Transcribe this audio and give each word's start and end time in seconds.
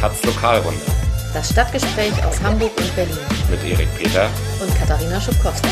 Taz 0.00 0.22
Lokalrunde. 0.22 0.80
Das 1.34 1.50
Stadtgespräch 1.50 2.12
aus 2.24 2.40
Hamburg 2.40 2.70
und 2.78 2.94
Berlin. 2.94 3.18
Mit 3.50 3.64
Erik 3.64 3.88
Peter 3.96 4.28
und 4.60 4.72
Katharina 4.78 5.20
Schubkowski. 5.20 5.66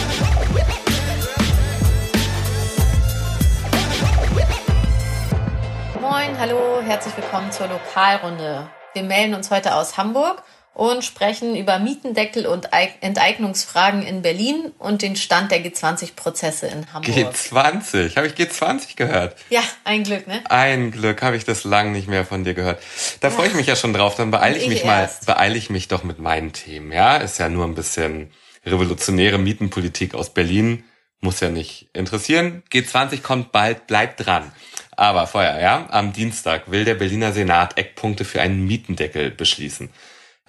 Moin, 6.01 6.37
hallo, 6.41 6.81
herzlich 6.85 7.17
willkommen 7.17 7.53
zur 7.53 7.69
Lokalrunde. 7.69 8.69
Wir 8.95 9.03
melden 9.05 9.35
uns 9.35 9.53
heute 9.53 9.77
aus 9.77 9.97
Hamburg 9.97 10.43
und 10.77 11.03
sprechen 11.03 11.57
über 11.57 11.79
Mietendeckel 11.79 12.45
und 12.47 12.69
Enteignungsfragen 13.01 14.03
in 14.03 14.21
Berlin 14.21 14.73
und 14.79 15.01
den 15.01 15.17
Stand 15.17 15.51
der 15.51 15.65
G20-Prozesse 15.65 16.67
in 16.67 16.93
Hamburg. 16.93 17.17
G20? 17.17 18.15
Habe 18.15 18.27
ich 18.27 18.35
G20 18.35 18.95
gehört? 18.95 19.37
Ja, 19.49 19.63
ein 19.85 20.05
Glück, 20.05 20.27
ne? 20.27 20.43
Ein 20.51 20.91
Glück, 20.91 21.23
habe 21.23 21.35
ich 21.35 21.47
das 21.47 21.65
lang 21.65 21.93
nicht 21.93 22.09
mehr 22.09 22.27
von 22.27 22.45
dir 22.45 22.53
gehört. 22.53 22.83
Da 23.21 23.31
freue 23.31 23.49
ich 23.49 23.55
mich 23.55 23.67
ja 23.67 23.75
schon 23.75 23.95
drauf. 23.95 24.17
Dann 24.17 24.31
beeile 24.31 24.59
ich, 24.59 24.65
ich 24.65 24.69
mich 24.69 24.85
erst. 24.85 25.27
mal, 25.27 25.35
beeile 25.35 25.57
ich 25.57 25.71
mich 25.71 25.89
doch 25.89 26.05
mit 26.05 26.19
meinen 26.19 26.53
Themen. 26.53 26.93
Ja, 26.93 27.17
ist 27.17 27.39
ja 27.39 27.49
nur 27.49 27.65
ein 27.65 27.75
bisschen 27.75 28.31
revolutionäre 28.67 29.39
Mietenpolitik 29.39 30.15
aus 30.15 30.35
Berlin. 30.35 30.85
Muss 31.21 31.41
ja 31.41 31.49
nicht 31.49 31.89
interessieren. 31.95 32.63
G20 32.71 33.23
kommt 33.23 33.51
bald, 33.51 33.87
bleibt 33.87 34.27
dran. 34.27 34.53
Aber 34.95 35.27
vorher, 35.27 35.59
ja, 35.59 35.87
am 35.91 36.13
Dienstag 36.13 36.71
will 36.71 36.85
der 36.85 36.97
Berliner 36.97 37.33
Senat 37.33 37.79
Eckpunkte 37.79 38.27
für 38.27 38.43
einen 38.43 38.67
Mietendeckel 38.67 39.31
beschließen. 39.31 39.89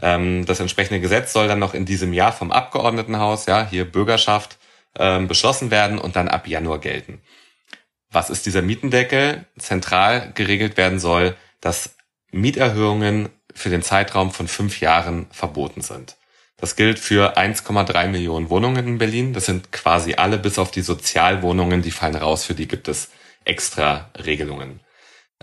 Ähm, 0.01 0.45
das 0.45 0.59
entsprechende 0.59 0.99
Gesetz 0.99 1.33
soll 1.33 1.47
dann 1.47 1.59
noch 1.59 1.73
in 1.73 1.85
diesem 1.85 2.13
Jahr 2.13 2.31
vom 2.31 2.51
Abgeordnetenhaus, 2.51 3.45
ja, 3.45 3.67
hier 3.67 3.85
Bürgerschaft, 3.85 4.57
ähm, 4.97 5.27
beschlossen 5.27 5.71
werden 5.71 5.97
und 5.97 6.15
dann 6.15 6.27
ab 6.27 6.47
Januar 6.47 6.79
gelten. 6.79 7.21
Was 8.11 8.29
ist 8.29 8.45
dieser 8.45 8.61
Mietendeckel? 8.61 9.45
Zentral 9.57 10.31
geregelt 10.33 10.77
werden 10.77 10.99
soll, 10.99 11.35
dass 11.61 11.95
Mieterhöhungen 12.31 13.29
für 13.53 13.69
den 13.69 13.81
Zeitraum 13.81 14.31
von 14.31 14.47
fünf 14.47 14.79
Jahren 14.79 15.27
verboten 15.31 15.81
sind. 15.81 16.15
Das 16.57 16.75
gilt 16.75 16.99
für 16.99 17.37
1,3 17.37 18.07
Millionen 18.07 18.49
Wohnungen 18.49 18.87
in 18.87 18.97
Berlin. 18.97 19.33
Das 19.33 19.45
sind 19.45 19.71
quasi 19.71 20.15
alle 20.15 20.37
bis 20.37 20.57
auf 20.57 20.71
die 20.71 20.81
Sozialwohnungen, 20.81 21.81
die 21.81 21.91
fallen 21.91 22.15
raus, 22.15 22.45
für 22.45 22.55
die 22.55 22.67
gibt 22.67 22.87
es 22.87 23.09
extra 23.45 24.09
Regelungen. 24.17 24.79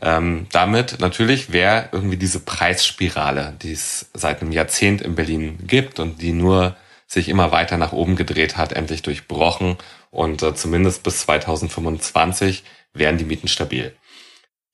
Ähm, 0.02 0.46
damit 0.50 1.00
natürlich 1.00 1.52
wäre 1.52 1.88
irgendwie 1.92 2.16
diese 2.16 2.40
Preisspirale, 2.40 3.54
die 3.62 3.72
es 3.72 4.10
seit 4.12 4.40
einem 4.40 4.52
Jahrzehnt 4.52 5.00
in 5.02 5.14
Berlin 5.14 5.58
gibt 5.66 6.00
und 6.00 6.20
die 6.20 6.32
nur 6.32 6.76
sich 7.06 7.28
immer 7.28 7.52
weiter 7.52 7.76
nach 7.76 7.92
oben 7.92 8.16
gedreht 8.16 8.56
hat, 8.56 8.72
endlich 8.72 9.02
durchbrochen 9.02 9.76
und 10.10 10.42
äh, 10.42 10.54
zumindest 10.54 11.02
bis 11.02 11.20
2025 11.20 12.64
wären 12.92 13.18
die 13.18 13.24
Mieten 13.24 13.48
stabil. 13.48 13.94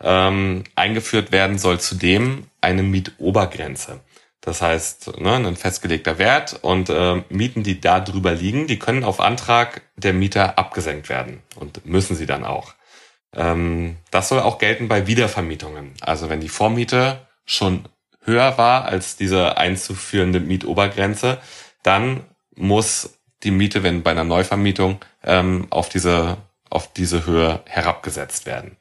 Ähm, 0.02 0.64
eingeführt 0.74 1.32
werden 1.32 1.58
soll 1.58 1.78
zudem 1.80 2.46
eine 2.60 2.82
Mietobergrenze. 2.82 4.00
Das 4.40 4.62
heißt, 4.62 5.18
ne, 5.20 5.34
ein 5.34 5.56
festgelegter 5.56 6.18
Wert 6.18 6.58
und 6.62 6.88
äh, 6.88 7.22
Mieten, 7.28 7.62
die 7.62 7.80
da 7.80 8.00
drüber 8.00 8.32
liegen, 8.32 8.66
die 8.66 8.78
können 8.78 9.04
auf 9.04 9.20
Antrag 9.20 9.82
der 9.96 10.14
Mieter 10.14 10.58
abgesenkt 10.58 11.10
werden 11.10 11.42
und 11.56 11.84
müssen 11.84 12.16
sie 12.16 12.24
dann 12.24 12.44
auch. 12.44 12.74
Ähm, 13.34 13.96
das 14.10 14.28
soll 14.28 14.40
auch 14.40 14.58
gelten 14.58 14.88
bei 14.88 15.06
Wiedervermietungen. 15.06 15.94
Also 16.00 16.28
wenn 16.28 16.40
die 16.40 16.48
Vormiete 16.48 17.26
schon 17.44 17.84
höher 18.24 18.58
war 18.58 18.84
als 18.84 19.16
diese 19.16 19.56
einzuführende 19.56 20.40
Mietobergrenze, 20.40 21.38
dann 21.82 22.24
muss 22.56 23.18
die 23.42 23.50
Miete, 23.50 23.82
wenn 23.82 24.02
bei 24.02 24.10
einer 24.10 24.24
Neuvermietung, 24.24 25.02
ähm, 25.24 25.66
auf 25.70 25.88
diese 25.88 26.36
auf 26.70 26.92
diese 26.92 27.26
Höhe 27.26 27.60
herabgesetzt 27.66 28.46
werden. 28.46 28.76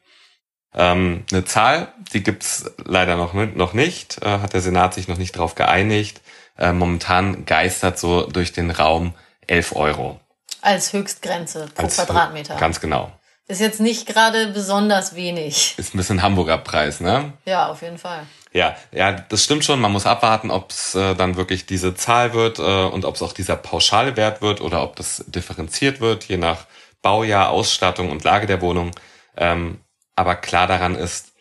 Ähm, 0.72 1.24
eine 1.32 1.44
Zahl, 1.44 1.92
die 2.12 2.22
gibt's 2.22 2.70
leider 2.84 3.16
noch, 3.16 3.34
noch 3.34 3.72
nicht, 3.72 4.22
äh, 4.22 4.38
hat 4.38 4.52
der 4.52 4.60
Senat 4.60 4.94
sich 4.94 5.08
noch 5.08 5.18
nicht 5.18 5.34
darauf 5.34 5.56
geeinigt. 5.56 6.20
Äh, 6.56 6.72
momentan 6.72 7.44
geistert 7.44 7.98
so 7.98 8.26
durch 8.26 8.52
den 8.52 8.70
Raum 8.70 9.14
11 9.48 9.74
Euro. 9.74 10.20
Als 10.62 10.92
Höchstgrenze 10.92 11.68
pro 11.74 11.84
Als, 11.84 11.96
Quadratmeter. 11.96 12.56
Ganz 12.56 12.80
genau. 12.80 13.10
Ist 13.50 13.60
jetzt 13.60 13.80
nicht 13.80 14.06
gerade 14.06 14.46
besonders 14.52 15.16
wenig. 15.16 15.74
Ist 15.76 15.92
ein 15.92 15.98
bisschen 15.98 16.22
Hamburger 16.22 16.56
Preis, 16.56 17.00
ne? 17.00 17.32
Ja, 17.46 17.66
auf 17.66 17.82
jeden 17.82 17.98
Fall. 17.98 18.24
Ja, 18.52 18.76
ja, 18.92 19.10
das 19.10 19.42
stimmt 19.42 19.64
schon. 19.64 19.80
Man 19.80 19.90
muss 19.90 20.06
abwarten, 20.06 20.52
ob 20.52 20.70
es 20.70 20.94
äh, 20.94 21.16
dann 21.16 21.34
wirklich 21.34 21.66
diese 21.66 21.96
Zahl 21.96 22.32
wird 22.32 22.60
äh, 22.60 22.62
und 22.62 23.04
ob 23.04 23.16
es 23.16 23.22
auch 23.22 23.32
dieser 23.32 23.56
Pauschalwert 23.56 24.40
wird 24.40 24.60
oder 24.60 24.84
ob 24.84 24.94
das 24.94 25.24
differenziert 25.26 26.00
wird, 26.00 26.22
je 26.26 26.36
nach 26.36 26.66
Baujahr, 27.02 27.50
Ausstattung 27.50 28.12
und 28.12 28.22
Lage 28.22 28.46
der 28.46 28.60
Wohnung. 28.60 28.92
Ähm, 29.36 29.80
aber 30.14 30.36
klar 30.36 30.68
daran 30.68 30.94
ist, 30.94 31.32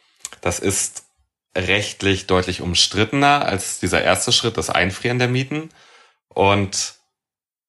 das 0.41 0.57
ist 0.57 1.03
rechtlich 1.55 2.25
deutlich 2.25 2.61
umstrittener 2.61 3.45
als 3.45 3.79
dieser 3.79 4.01
erste 4.01 4.31
Schritt, 4.31 4.57
das 4.57 4.71
Einfrieren 4.71 5.19
der 5.19 5.27
Mieten. 5.27 5.69
Und 6.27 6.95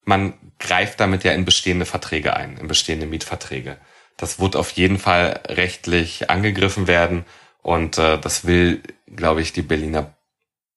man 0.03 0.33
greift 0.57 0.99
damit 0.99 1.23
ja 1.23 1.31
in 1.31 1.45
bestehende 1.45 1.85
Verträge 1.85 2.35
ein, 2.35 2.57
in 2.57 2.67
bestehende 2.67 3.05
Mietverträge. 3.05 3.77
Das 4.21 4.39
wird 4.39 4.55
auf 4.55 4.71
jeden 4.71 4.99
Fall 4.99 5.41
rechtlich 5.47 6.29
angegriffen 6.29 6.87
werden. 6.87 7.25
Und 7.63 7.97
äh, 7.97 8.19
das 8.19 8.45
will, 8.45 8.81
glaube 9.07 9.41
ich, 9.41 9.51
die 9.51 9.63
Berliner 9.63 10.13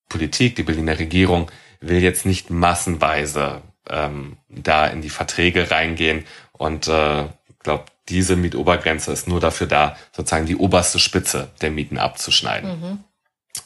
Politik, 0.09 0.57
die 0.57 0.63
Berliner 0.63 0.99
Regierung 0.99 1.51
will 1.81 2.03
jetzt 2.03 2.25
nicht 2.25 2.51
massenweise 2.51 3.63
ähm, 3.89 4.39
da 4.49 4.87
in 4.87 5.03
die 5.03 5.11
Verträge 5.11 5.71
reingehen. 5.71 6.25
Und 6.53 6.89
äh, 6.89 7.27
glaube, 7.65 7.85
diese 8.09 8.37
Mietobergrenze 8.37 9.13
ist 9.13 9.29
nur 9.29 9.41
dafür 9.41 9.67
da, 9.67 9.97
sozusagen 10.13 10.47
die 10.47 10.57
oberste 10.57 10.99
Spitze 10.99 11.51
der 11.61 11.71
Mieten 11.71 11.99
abzuschneiden. 11.99 12.81
Mhm. 12.81 13.05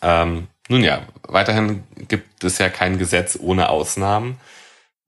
Ähm, 0.03 0.49
nun 0.69 0.83
ja, 0.83 1.03
weiterhin 1.23 1.85
gibt 2.09 2.43
es 2.45 2.59
ja 2.59 2.69
kein 2.69 2.99
Gesetz 2.99 3.39
ohne 3.41 3.69
Ausnahmen. 3.69 4.39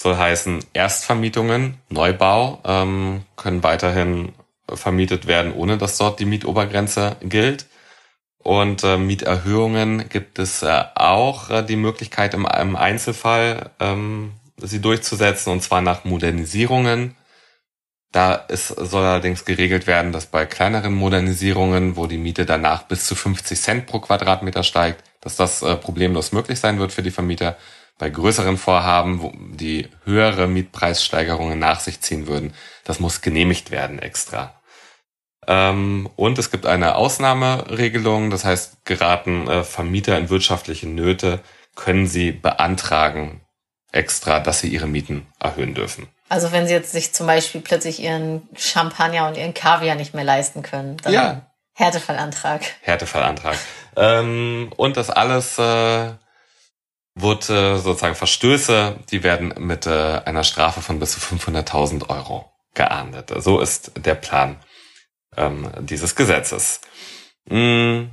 Soll 0.00 0.16
heißen, 0.16 0.64
Erstvermietungen, 0.72 1.78
Neubau 1.88 2.60
ähm, 2.64 3.22
können 3.36 3.62
weiterhin 3.62 4.32
vermietet 4.76 5.26
werden, 5.26 5.52
ohne 5.52 5.78
dass 5.78 5.98
dort 5.98 6.20
die 6.20 6.24
Mietobergrenze 6.24 7.16
gilt. 7.22 7.66
Und 8.42 8.84
äh, 8.84 8.96
Mieterhöhungen 8.96 10.08
gibt 10.08 10.38
es 10.38 10.62
äh, 10.62 10.84
auch 10.94 11.50
äh, 11.50 11.62
die 11.62 11.76
Möglichkeit 11.76 12.32
im, 12.32 12.46
im 12.46 12.74
Einzelfall 12.74 13.70
ähm, 13.80 14.32
sie 14.56 14.80
durchzusetzen, 14.80 15.52
und 15.52 15.62
zwar 15.62 15.82
nach 15.82 16.04
Modernisierungen. 16.04 17.16
Da 18.12 18.34
ist, 18.34 18.68
soll 18.68 19.04
allerdings 19.04 19.44
geregelt 19.44 19.86
werden, 19.86 20.10
dass 20.10 20.26
bei 20.26 20.44
kleineren 20.44 20.94
Modernisierungen, 20.94 21.96
wo 21.96 22.06
die 22.06 22.18
Miete 22.18 22.44
danach 22.44 22.84
bis 22.84 23.06
zu 23.06 23.14
50 23.14 23.60
Cent 23.60 23.86
pro 23.86 24.00
Quadratmeter 24.00 24.64
steigt, 24.64 25.04
dass 25.20 25.36
das 25.36 25.62
äh, 25.62 25.76
problemlos 25.76 26.32
möglich 26.32 26.58
sein 26.58 26.78
wird 26.78 26.92
für 26.92 27.02
die 27.02 27.12
Vermieter. 27.12 27.56
Bei 27.98 28.08
größeren 28.08 28.56
Vorhaben, 28.56 29.20
wo 29.20 29.32
die 29.36 29.88
höhere 30.04 30.46
Mietpreissteigerungen 30.48 31.58
nach 31.58 31.80
sich 31.80 32.00
ziehen 32.00 32.26
würden, 32.26 32.54
das 32.84 32.98
muss 32.98 33.20
genehmigt 33.20 33.70
werden 33.70 33.98
extra. 33.98 34.59
Ähm, 35.46 36.08
und 36.16 36.38
es 36.38 36.50
gibt 36.50 36.66
eine 36.66 36.96
Ausnahmeregelung, 36.96 38.30
das 38.30 38.44
heißt, 38.44 38.84
geraten 38.84 39.48
äh, 39.48 39.64
Vermieter 39.64 40.18
in 40.18 40.28
wirtschaftliche 40.28 40.88
Nöte, 40.88 41.40
können 41.76 42.06
sie 42.06 42.32
beantragen 42.32 43.40
extra, 43.92 44.40
dass 44.40 44.60
sie 44.60 44.68
ihre 44.68 44.86
Mieten 44.86 45.26
erhöhen 45.38 45.74
dürfen. 45.74 46.08
Also 46.28 46.52
wenn 46.52 46.66
sie 46.66 46.74
jetzt 46.74 46.92
sich 46.92 47.12
zum 47.12 47.26
Beispiel 47.26 47.60
plötzlich 47.60 48.00
ihren 48.00 48.48
Champagner 48.54 49.26
und 49.26 49.36
ihren 49.36 49.54
Kaviar 49.54 49.96
nicht 49.96 50.14
mehr 50.14 50.24
leisten 50.24 50.62
können, 50.62 50.96
dann 50.98 51.12
ja. 51.12 51.46
Härtefallantrag. 51.74 52.62
Härtefallantrag. 52.82 53.56
ähm, 53.96 54.70
und 54.76 54.96
das 54.96 55.10
alles 55.10 55.58
äh, 55.58 56.10
wird 57.14 57.50
äh, 57.50 57.78
sozusagen 57.78 58.14
Verstöße, 58.14 58.96
die 59.10 59.24
werden 59.24 59.54
mit 59.58 59.86
einer 59.86 60.44
Strafe 60.44 60.82
von 60.82 61.00
bis 61.00 61.12
zu 61.12 61.20
500.000 61.20 62.08
Euro 62.08 62.52
geahndet. 62.74 63.32
So 63.42 63.58
ist 63.58 63.92
der 63.96 64.14
Plan 64.14 64.56
ähm, 65.36 65.70
dieses 65.80 66.14
Gesetzes. 66.14 66.80
Mhm. 67.48 68.10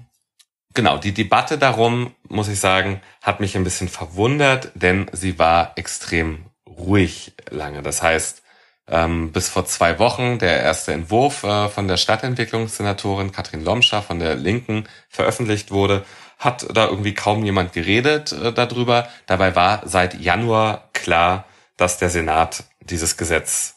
Genau, 0.73 0.97
die 0.97 1.14
Debatte 1.14 1.58
darum, 1.58 2.14
muss 2.28 2.49
ich 2.49 2.59
sagen, 2.59 3.02
hat 3.23 3.40
mich 3.40 3.55
ein 3.55 3.64
bisschen 3.64 3.90
verwundert, 3.90 4.72
denn 4.75 5.09
sie 5.11 5.40
war 5.40 5.72
extrem 5.75 6.46
ruhig 6.67 7.34
lange. 7.49 7.81
Das 7.81 8.03
heißt, 8.03 8.43
ähm, 8.87 9.31
bis 9.31 9.49
vor 9.49 9.66
zwei 9.66 9.99
Wochen 9.99 10.40
der 10.40 10.61
erste 10.61 10.93
Entwurf 10.93 11.43
äh, 11.43 11.67
von 11.69 11.87
der 11.87 11.97
Stadtentwicklungssenatorin 11.97 13.31
Katrin 13.31 13.63
Lomscher 13.63 14.02
von 14.02 14.20
der 14.20 14.35
Linken 14.35 14.87
veröffentlicht 15.09 15.72
wurde, 15.72 16.05
hat 16.37 16.67
da 16.73 16.87
irgendwie 16.87 17.13
kaum 17.13 17.43
jemand 17.43 17.73
geredet 17.73 18.31
äh, 18.31 18.53
darüber. 18.53 19.09
Dabei 19.25 19.55
war 19.55 19.81
seit 19.85 20.20
Januar 20.20 20.90
klar, 20.93 21.46
dass 21.75 21.97
der 21.97 22.09
Senat 22.09 22.63
dieses 22.79 23.17
Gesetz 23.17 23.75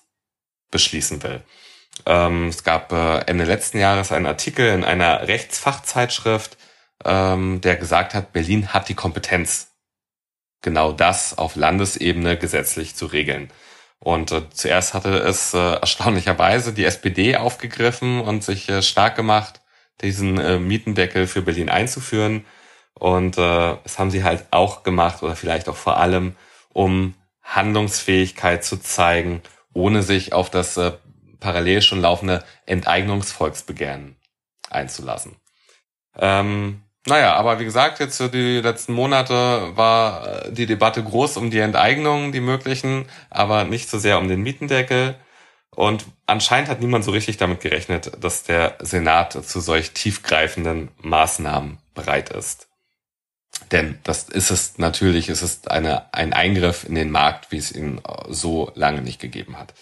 beschließen 0.70 1.22
will. 1.22 1.42
Ähm, 2.06 2.48
es 2.48 2.64
gab 2.64 2.92
äh, 2.92 3.18
Ende 3.26 3.44
letzten 3.44 3.78
Jahres 3.78 4.12
einen 4.12 4.26
Artikel 4.26 4.68
in 4.68 4.84
einer 4.84 5.28
Rechtsfachzeitschrift, 5.28 6.56
ähm, 7.04 7.60
der 7.60 7.76
gesagt 7.76 8.14
hat, 8.14 8.32
Berlin 8.32 8.72
hat 8.72 8.88
die 8.88 8.94
Kompetenz, 8.94 9.68
genau 10.62 10.92
das 10.92 11.38
auf 11.38 11.56
Landesebene 11.56 12.36
gesetzlich 12.36 12.94
zu 12.94 13.06
regeln. 13.06 13.50
Und 13.98 14.32
äh, 14.32 14.48
zuerst 14.50 14.94
hatte 14.94 15.18
es 15.18 15.52
äh, 15.52 15.58
erstaunlicherweise 15.74 16.72
die 16.72 16.84
SPD 16.84 17.36
aufgegriffen 17.36 18.20
und 18.20 18.42
sich 18.42 18.68
äh, 18.68 18.82
stark 18.82 19.14
gemacht, 19.14 19.60
diesen 20.00 20.38
äh, 20.38 20.58
Mietendeckel 20.58 21.26
für 21.26 21.42
Berlin 21.42 21.68
einzuführen. 21.68 22.46
Und 22.94 23.36
äh, 23.36 23.76
das 23.82 23.98
haben 23.98 24.10
sie 24.10 24.24
halt 24.24 24.46
auch 24.50 24.82
gemacht 24.82 25.22
oder 25.22 25.36
vielleicht 25.36 25.68
auch 25.68 25.76
vor 25.76 25.98
allem, 25.98 26.34
um 26.70 27.14
Handlungsfähigkeit 27.42 28.64
zu 28.64 28.78
zeigen, 28.78 29.42
ohne 29.74 30.02
sich 30.02 30.32
auf 30.32 30.50
das 30.50 30.76
äh, 30.76 30.92
parallel 31.40 31.82
schon 31.82 32.00
laufende 32.00 32.44
Enteignungsvolksbegehren 32.66 34.16
einzulassen. 34.70 35.36
Ähm, 36.16 36.82
naja, 37.06 37.34
aber 37.34 37.58
wie 37.58 37.64
gesagt, 37.64 37.98
jetzt 37.98 38.18
für 38.18 38.28
die 38.28 38.60
letzten 38.60 38.92
Monate 38.92 39.76
war 39.76 40.46
äh, 40.46 40.52
die 40.52 40.66
Debatte 40.66 41.02
groß 41.02 41.38
um 41.38 41.50
die 41.50 41.58
Enteignungen, 41.58 42.30
die 42.32 42.40
möglichen, 42.40 43.06
aber 43.30 43.64
nicht 43.64 43.88
so 43.88 43.98
sehr 43.98 44.18
um 44.18 44.28
den 44.28 44.42
Mietendeckel. 44.42 45.16
Und 45.74 46.04
anscheinend 46.26 46.68
hat 46.68 46.80
niemand 46.80 47.04
so 47.04 47.10
richtig 47.10 47.36
damit 47.38 47.60
gerechnet, 47.60 48.12
dass 48.22 48.42
der 48.42 48.76
Senat 48.80 49.32
zu 49.32 49.60
solch 49.60 49.92
tiefgreifenden 49.92 50.90
Maßnahmen 50.98 51.78
bereit 51.94 52.30
ist. 52.30 52.68
Denn 53.72 53.98
das 54.04 54.28
ist 54.28 54.50
es 54.50 54.78
natürlich, 54.78 55.28
es 55.28 55.42
ist 55.42 55.70
eine, 55.70 56.12
ein 56.12 56.32
Eingriff 56.32 56.84
in 56.84 56.94
den 56.94 57.10
Markt, 57.10 57.52
wie 57.52 57.56
es 57.56 57.72
ihn 57.72 58.00
so 58.28 58.72
lange 58.74 59.00
nicht 59.00 59.20
gegeben 59.20 59.58
hat. 59.58 59.74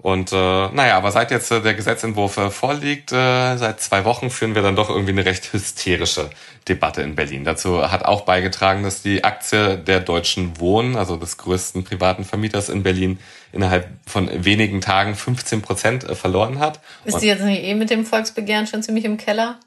Und 0.00 0.32
äh, 0.32 0.36
naja, 0.36 0.96
aber 0.96 1.10
seit 1.10 1.32
jetzt 1.32 1.50
äh, 1.50 1.60
der 1.60 1.74
Gesetzentwurf 1.74 2.36
äh, 2.36 2.50
vorliegt, 2.50 3.10
äh, 3.10 3.56
seit 3.56 3.80
zwei 3.80 4.04
Wochen 4.04 4.30
führen 4.30 4.54
wir 4.54 4.62
dann 4.62 4.76
doch 4.76 4.90
irgendwie 4.90 5.10
eine 5.10 5.24
recht 5.24 5.52
hysterische 5.52 6.30
Debatte 6.68 7.02
in 7.02 7.16
Berlin. 7.16 7.42
Dazu 7.42 7.90
hat 7.90 8.04
auch 8.04 8.20
beigetragen, 8.20 8.84
dass 8.84 9.02
die 9.02 9.24
Aktie 9.24 9.76
der 9.76 9.98
Deutschen 9.98 10.60
Wohnen, 10.60 10.94
also 10.94 11.16
des 11.16 11.36
größten 11.36 11.82
privaten 11.82 12.24
Vermieters 12.24 12.68
in 12.68 12.84
Berlin, 12.84 13.18
innerhalb 13.52 13.88
von 14.06 14.30
wenigen 14.44 14.80
Tagen 14.80 15.16
15 15.16 15.62
Prozent 15.62 16.04
äh, 16.04 16.14
verloren 16.14 16.60
hat. 16.60 16.80
Ist 17.04 17.18
die 17.18 17.26
jetzt 17.26 17.42
nicht 17.42 17.64
eh 17.64 17.74
mit 17.74 17.90
dem 17.90 18.06
Volksbegehren 18.06 18.68
schon 18.68 18.84
ziemlich 18.84 19.04
im 19.04 19.16
Keller? 19.16 19.58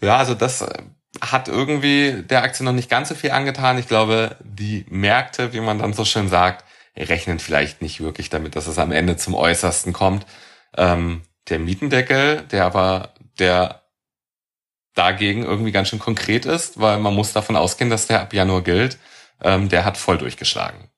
Ja, 0.00 0.16
also 0.16 0.34
das 0.34 0.62
äh, 0.62 0.68
hat 1.20 1.48
irgendwie 1.48 2.22
der 2.22 2.44
Aktie 2.44 2.64
noch 2.64 2.72
nicht 2.72 2.88
ganz 2.88 3.08
so 3.08 3.16
viel 3.16 3.32
angetan. 3.32 3.78
Ich 3.78 3.88
glaube, 3.88 4.36
die 4.44 4.86
Märkte, 4.88 5.52
wie 5.52 5.60
man 5.60 5.80
dann 5.80 5.92
so 5.92 6.04
schön 6.04 6.28
sagt, 6.28 6.64
rechnen 6.96 7.38
vielleicht 7.38 7.82
nicht 7.82 8.00
wirklich 8.00 8.30
damit, 8.30 8.56
dass 8.56 8.66
es 8.66 8.78
am 8.78 8.92
Ende 8.92 9.16
zum 9.16 9.34
Äußersten 9.34 9.92
kommt. 9.92 10.26
Ähm, 10.76 11.22
der 11.48 11.58
Mietendeckel, 11.58 12.42
der 12.50 12.64
aber 12.64 13.14
der 13.38 13.82
dagegen 14.94 15.42
irgendwie 15.42 15.72
ganz 15.72 15.88
schön 15.88 15.98
konkret 15.98 16.44
ist, 16.44 16.78
weil 16.80 16.98
man 16.98 17.14
muss 17.14 17.32
davon 17.32 17.56
ausgehen, 17.56 17.90
dass 17.90 18.06
der 18.06 18.20
ab 18.20 18.34
Januar 18.34 18.62
gilt, 18.62 18.98
ähm, 19.42 19.68
der 19.68 19.84
hat 19.84 19.96
voll 19.96 20.18
durchgeschlagen. 20.18 20.90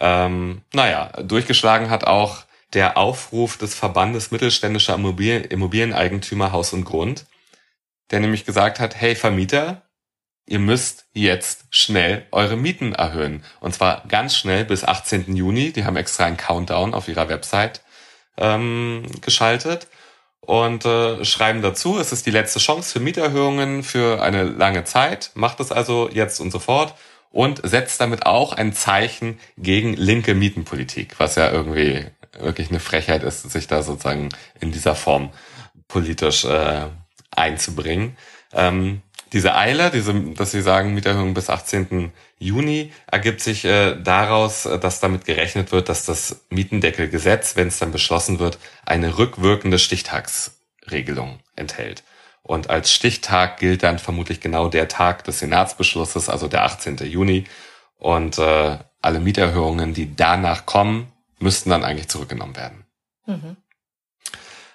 Ähm, 0.00 0.62
naja, 0.72 1.10
durchgeschlagen 1.22 1.90
hat 1.90 2.04
auch 2.04 2.44
der 2.74 2.98
Aufruf 2.98 3.56
des 3.56 3.74
Verbandes 3.74 4.30
mittelständischer 4.30 4.94
Immobilien 4.94 5.44
Immobilieneigentümer 5.44 6.52
Haus 6.52 6.72
und 6.72 6.84
Grund, 6.84 7.24
der 8.10 8.20
nämlich 8.20 8.44
gesagt 8.44 8.78
hat, 8.78 9.00
hey 9.00 9.16
Vermieter, 9.16 9.87
ihr 10.48 10.58
müsst 10.58 11.06
jetzt 11.12 11.66
schnell 11.70 12.26
eure 12.32 12.56
Mieten 12.56 12.94
erhöhen. 12.94 13.44
Und 13.60 13.74
zwar 13.74 14.04
ganz 14.08 14.34
schnell 14.34 14.64
bis 14.64 14.84
18. 14.84 15.36
Juni. 15.36 15.72
Die 15.72 15.84
haben 15.84 15.96
extra 15.96 16.24
einen 16.24 16.36
Countdown 16.36 16.94
auf 16.94 17.08
ihrer 17.08 17.28
Website 17.28 17.82
ähm, 18.38 19.02
geschaltet 19.20 19.88
und 20.40 20.86
äh, 20.86 21.24
schreiben 21.24 21.60
dazu, 21.60 21.98
es 21.98 22.12
ist 22.12 22.24
die 22.24 22.30
letzte 22.30 22.58
Chance 22.58 22.92
für 22.92 23.00
Mieterhöhungen 23.00 23.82
für 23.82 24.22
eine 24.22 24.44
lange 24.44 24.84
Zeit. 24.84 25.30
Macht 25.34 25.60
es 25.60 25.72
also 25.72 26.08
jetzt 26.10 26.40
und 26.40 26.50
sofort 26.50 26.94
und 27.30 27.60
setzt 27.68 28.00
damit 28.00 28.24
auch 28.24 28.54
ein 28.54 28.72
Zeichen 28.72 29.38
gegen 29.58 29.92
linke 29.92 30.34
Mietenpolitik, 30.34 31.16
was 31.18 31.34
ja 31.34 31.50
irgendwie 31.50 32.06
wirklich 32.38 32.70
eine 32.70 32.80
Frechheit 32.80 33.22
ist, 33.22 33.50
sich 33.50 33.66
da 33.66 33.82
sozusagen 33.82 34.30
in 34.60 34.72
dieser 34.72 34.94
Form 34.94 35.30
politisch 35.88 36.46
äh, 36.46 36.86
einzubringen. 37.30 38.16
Ähm, 38.52 39.02
diese 39.32 39.54
Eile, 39.54 39.90
diese, 39.90 40.14
dass 40.14 40.52
Sie 40.52 40.62
sagen, 40.62 40.94
Mieterhöhung 40.94 41.34
bis 41.34 41.50
18. 41.50 42.12
Juni, 42.38 42.92
ergibt 43.06 43.40
sich 43.40 43.64
äh, 43.64 43.96
daraus, 44.00 44.66
äh, 44.66 44.78
dass 44.78 45.00
damit 45.00 45.24
gerechnet 45.24 45.72
wird, 45.72 45.88
dass 45.88 46.06
das 46.06 46.44
Mietendeckelgesetz, 46.50 47.56
wenn 47.56 47.68
es 47.68 47.78
dann 47.78 47.92
beschlossen 47.92 48.38
wird, 48.38 48.58
eine 48.86 49.18
rückwirkende 49.18 49.78
Stichtagsregelung 49.78 51.40
enthält. 51.56 52.04
Und 52.42 52.70
als 52.70 52.92
Stichtag 52.92 53.58
gilt 53.58 53.82
dann 53.82 53.98
vermutlich 53.98 54.40
genau 54.40 54.68
der 54.68 54.88
Tag 54.88 55.24
des 55.24 55.40
Senatsbeschlusses, 55.40 56.28
also 56.28 56.48
der 56.48 56.64
18. 56.64 56.96
Juni. 56.98 57.44
Und 57.98 58.38
äh, 58.38 58.78
alle 59.02 59.20
Mieterhöhungen, 59.20 59.92
die 59.92 60.16
danach 60.16 60.64
kommen, 60.64 61.12
müssten 61.38 61.70
dann 61.70 61.84
eigentlich 61.84 62.08
zurückgenommen 62.08 62.56
werden. 62.56 62.84
Mhm. 63.26 63.56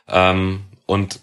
Ähm, 0.07 0.65
und 0.85 1.19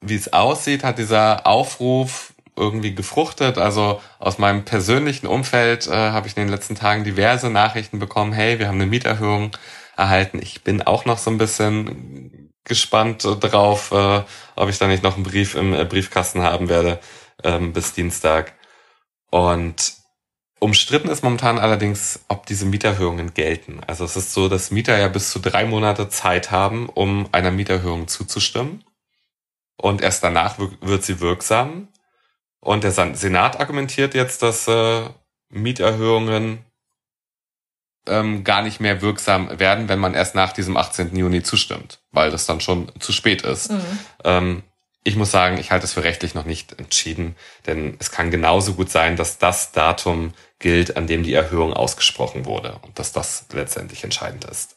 wie 0.00 0.16
es 0.16 0.32
aussieht, 0.32 0.84
hat 0.84 0.98
dieser 0.98 1.46
Aufruf 1.46 2.34
irgendwie 2.56 2.94
gefruchtet. 2.94 3.58
Also 3.58 4.00
aus 4.18 4.38
meinem 4.38 4.64
persönlichen 4.64 5.26
Umfeld 5.26 5.86
äh, 5.86 5.92
habe 5.92 6.26
ich 6.26 6.36
in 6.36 6.42
den 6.42 6.50
letzten 6.50 6.74
Tagen 6.74 7.04
diverse 7.04 7.50
Nachrichten 7.50 7.98
bekommen, 7.98 8.32
hey, 8.32 8.58
wir 8.58 8.68
haben 8.68 8.76
eine 8.76 8.86
Mieterhöhung 8.86 9.56
erhalten. 9.96 10.40
Ich 10.42 10.64
bin 10.64 10.82
auch 10.82 11.04
noch 11.04 11.18
so 11.18 11.30
ein 11.30 11.38
bisschen 11.38 12.52
gespannt 12.64 13.24
drauf, 13.40 13.92
äh, 13.92 14.22
ob 14.56 14.68
ich 14.68 14.78
da 14.78 14.86
nicht 14.86 15.02
noch 15.02 15.14
einen 15.14 15.24
Brief 15.24 15.54
im 15.54 15.72
äh, 15.72 15.84
Briefkasten 15.84 16.42
haben 16.42 16.68
werde 16.68 16.98
ähm, 17.44 17.72
bis 17.72 17.92
Dienstag. 17.92 18.54
Und 19.30 19.94
umstritten 20.58 21.08
ist 21.08 21.22
momentan 21.22 21.58
allerdings, 21.58 22.20
ob 22.28 22.46
diese 22.46 22.66
Mieterhöhungen 22.66 23.34
gelten. 23.34 23.80
Also 23.86 24.04
es 24.04 24.16
ist 24.16 24.32
so, 24.32 24.48
dass 24.48 24.70
Mieter 24.70 24.98
ja 24.98 25.08
bis 25.08 25.30
zu 25.30 25.38
drei 25.38 25.64
Monate 25.64 26.08
Zeit 26.08 26.50
haben, 26.50 26.88
um 26.88 27.28
einer 27.32 27.50
Mieterhöhung 27.50 28.08
zuzustimmen. 28.08 28.84
Und 29.76 30.00
erst 30.00 30.24
danach 30.24 30.56
wird 30.80 31.04
sie 31.04 31.20
wirksam. 31.20 31.88
Und 32.66 32.82
der 32.82 32.90
Senat 32.90 33.60
argumentiert 33.60 34.14
jetzt, 34.14 34.42
dass 34.42 34.66
äh, 34.66 35.02
Mieterhöhungen 35.50 36.64
ähm, 38.08 38.42
gar 38.42 38.60
nicht 38.60 38.80
mehr 38.80 39.02
wirksam 39.02 39.60
werden, 39.60 39.88
wenn 39.88 40.00
man 40.00 40.14
erst 40.14 40.34
nach 40.34 40.50
diesem 40.50 40.76
18. 40.76 41.14
Juni 41.14 41.44
zustimmt, 41.44 42.00
weil 42.10 42.32
das 42.32 42.44
dann 42.44 42.60
schon 42.60 42.90
zu 42.98 43.12
spät 43.12 43.42
ist. 43.42 43.70
Mhm. 43.70 43.98
Ähm, 44.24 44.62
ich 45.04 45.14
muss 45.14 45.30
sagen, 45.30 45.58
ich 45.58 45.70
halte 45.70 45.84
es 45.84 45.92
für 45.92 46.02
rechtlich 46.02 46.34
noch 46.34 46.44
nicht 46.44 46.76
entschieden, 46.76 47.36
denn 47.66 47.94
es 48.00 48.10
kann 48.10 48.32
genauso 48.32 48.74
gut 48.74 48.90
sein, 48.90 49.14
dass 49.14 49.38
das 49.38 49.70
Datum 49.70 50.34
gilt, 50.58 50.96
an 50.96 51.06
dem 51.06 51.22
die 51.22 51.34
Erhöhung 51.34 51.72
ausgesprochen 51.72 52.46
wurde 52.46 52.80
und 52.82 52.98
dass 52.98 53.12
das 53.12 53.46
letztendlich 53.52 54.02
entscheidend 54.02 54.44
ist. 54.44 54.76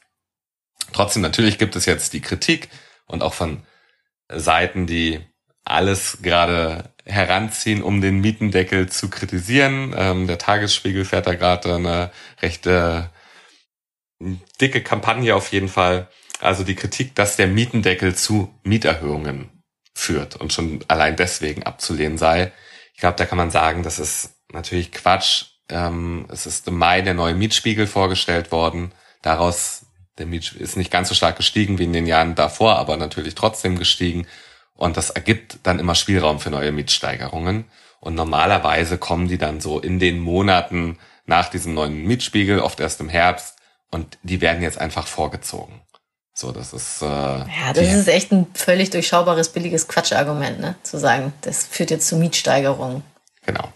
Trotzdem, 0.93 1.23
natürlich 1.23 1.57
gibt 1.57 1.75
es 1.75 1.87
jetzt 1.87 2.13
die 2.13 2.21
Kritik 2.21 2.69
und 3.07 3.23
auch 3.23 3.33
von 3.33 3.63
Seiten, 4.31 4.85
die 4.85 5.21
alles 5.65 6.19
gerade 6.21 6.88
heranziehen, 7.09 7.81
um 7.81 8.01
den 8.01 8.21
Mietendeckel 8.21 8.89
zu 8.89 9.09
kritisieren. 9.09 9.93
Ähm, 9.97 10.27
der 10.27 10.37
Tagesspiegel 10.37 11.05
fährt 11.05 11.27
da 11.27 11.35
gerade 11.35 11.75
eine 11.75 12.11
recht 12.41 12.65
äh, 12.67 13.03
dicke 14.61 14.81
Kampagne 14.81 15.35
auf 15.35 15.51
jeden 15.51 15.69
Fall. 15.69 16.07
Also 16.39 16.63
die 16.63 16.75
Kritik, 16.75 17.15
dass 17.15 17.35
der 17.35 17.47
Mietendeckel 17.47 18.15
zu 18.15 18.53
Mieterhöhungen 18.63 19.49
führt 19.93 20.35
und 20.37 20.53
schon 20.53 20.79
allein 20.87 21.15
deswegen 21.15 21.63
abzulehnen 21.63 22.17
sei. 22.17 22.51
Ich 22.93 23.01
glaube, 23.01 23.17
da 23.17 23.25
kann 23.25 23.37
man 23.37 23.51
sagen, 23.51 23.83
das 23.83 23.99
ist 23.99 24.35
natürlich 24.51 24.91
Quatsch. 24.91 25.45
Ähm, 25.69 26.25
es 26.29 26.45
ist 26.45 26.67
im 26.67 26.77
Mai 26.77 27.01
der 27.01 27.13
neue 27.13 27.35
Mietspiegel 27.35 27.87
vorgestellt 27.87 28.51
worden. 28.51 28.93
Daraus, 29.21 29.85
der 30.17 30.25
Miet 30.25 30.53
ist 30.53 30.77
nicht 30.77 30.91
ganz 30.91 31.09
so 31.09 31.15
stark 31.15 31.37
gestiegen 31.37 31.79
wie 31.79 31.83
in 31.83 31.93
den 31.93 32.07
Jahren 32.07 32.35
davor, 32.35 32.77
aber 32.77 32.97
natürlich 32.97 33.35
trotzdem 33.35 33.77
gestiegen. 33.77 34.27
Und 34.79 34.95
das 34.95 35.09
ergibt 35.09 35.59
dann 35.63 35.77
immer 35.77 35.93
Spielraum 35.93 36.39
für 36.39 36.49
neue 36.49 36.71
Mietsteigerungen. 36.71 37.65
Und 37.99 38.15
normalerweise 38.15 38.97
kommen 38.97 39.27
die 39.27 39.37
dann 39.37 39.59
so 39.59 39.77
in 39.77 39.99
den 39.99 40.19
Monaten 40.19 40.97
nach 41.25 41.49
diesem 41.49 41.73
neuen 41.73 42.05
Mietspiegel, 42.05 42.59
oft 42.59 42.79
erst 42.79 43.01
im 43.01 43.09
Herbst. 43.09 43.57
Und 43.91 44.17
die 44.23 44.39
werden 44.39 44.63
jetzt 44.63 44.79
einfach 44.79 45.05
vorgezogen. 45.05 45.81
So, 46.33 46.53
das 46.53 46.71
ist. 46.71 47.01
Äh, 47.01 47.05
ja, 47.05 47.73
das 47.73 47.91
ist 47.93 48.07
echt 48.07 48.31
ein 48.31 48.47
völlig 48.53 48.89
durchschaubares, 48.89 49.49
billiges 49.49 49.89
Quatschargument, 49.89 50.61
ne? 50.61 50.75
Zu 50.83 50.97
sagen, 50.97 51.33
das 51.41 51.65
führt 51.65 51.91
jetzt 51.91 52.07
zu 52.07 52.15
Mietsteigerungen. 52.15 53.03
Genau. 53.45 53.73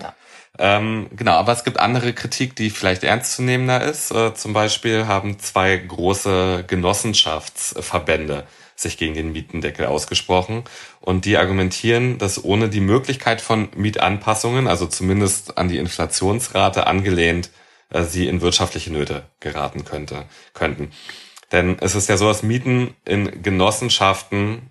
Ja. 0.00 0.14
Ähm, 0.60 1.08
genau, 1.10 1.32
aber 1.32 1.50
es 1.50 1.64
gibt 1.64 1.80
andere 1.80 2.12
Kritik, 2.12 2.54
die 2.54 2.70
vielleicht 2.70 3.02
ernstzunehmender 3.02 3.82
ist. 3.82 4.12
Äh, 4.12 4.32
zum 4.34 4.52
Beispiel 4.52 5.08
haben 5.08 5.40
zwei 5.40 5.76
große 5.76 6.62
Genossenschaftsverbände 6.68 8.46
sich 8.76 8.98
gegen 8.98 9.14
den 9.14 9.32
Mietendeckel 9.32 9.86
ausgesprochen. 9.86 10.64
Und 11.00 11.24
die 11.24 11.36
argumentieren, 11.36 12.18
dass 12.18 12.44
ohne 12.44 12.68
die 12.68 12.80
Möglichkeit 12.80 13.40
von 13.40 13.68
Mietanpassungen, 13.74 14.68
also 14.68 14.86
zumindest 14.86 15.58
an 15.58 15.68
die 15.68 15.78
Inflationsrate 15.78 16.86
angelehnt, 16.86 17.50
äh, 17.90 18.04
sie 18.04 18.28
in 18.28 18.40
wirtschaftliche 18.40 18.92
Nöte 18.92 19.24
geraten 19.40 19.84
könnte, 19.84 20.26
könnten. 20.54 20.90
Denn 21.52 21.78
es 21.80 21.94
ist 21.94 22.08
ja 22.08 22.16
so, 22.16 22.26
dass 22.26 22.42
Mieten 22.42 22.94
in 23.04 23.42
Genossenschaften, 23.42 24.70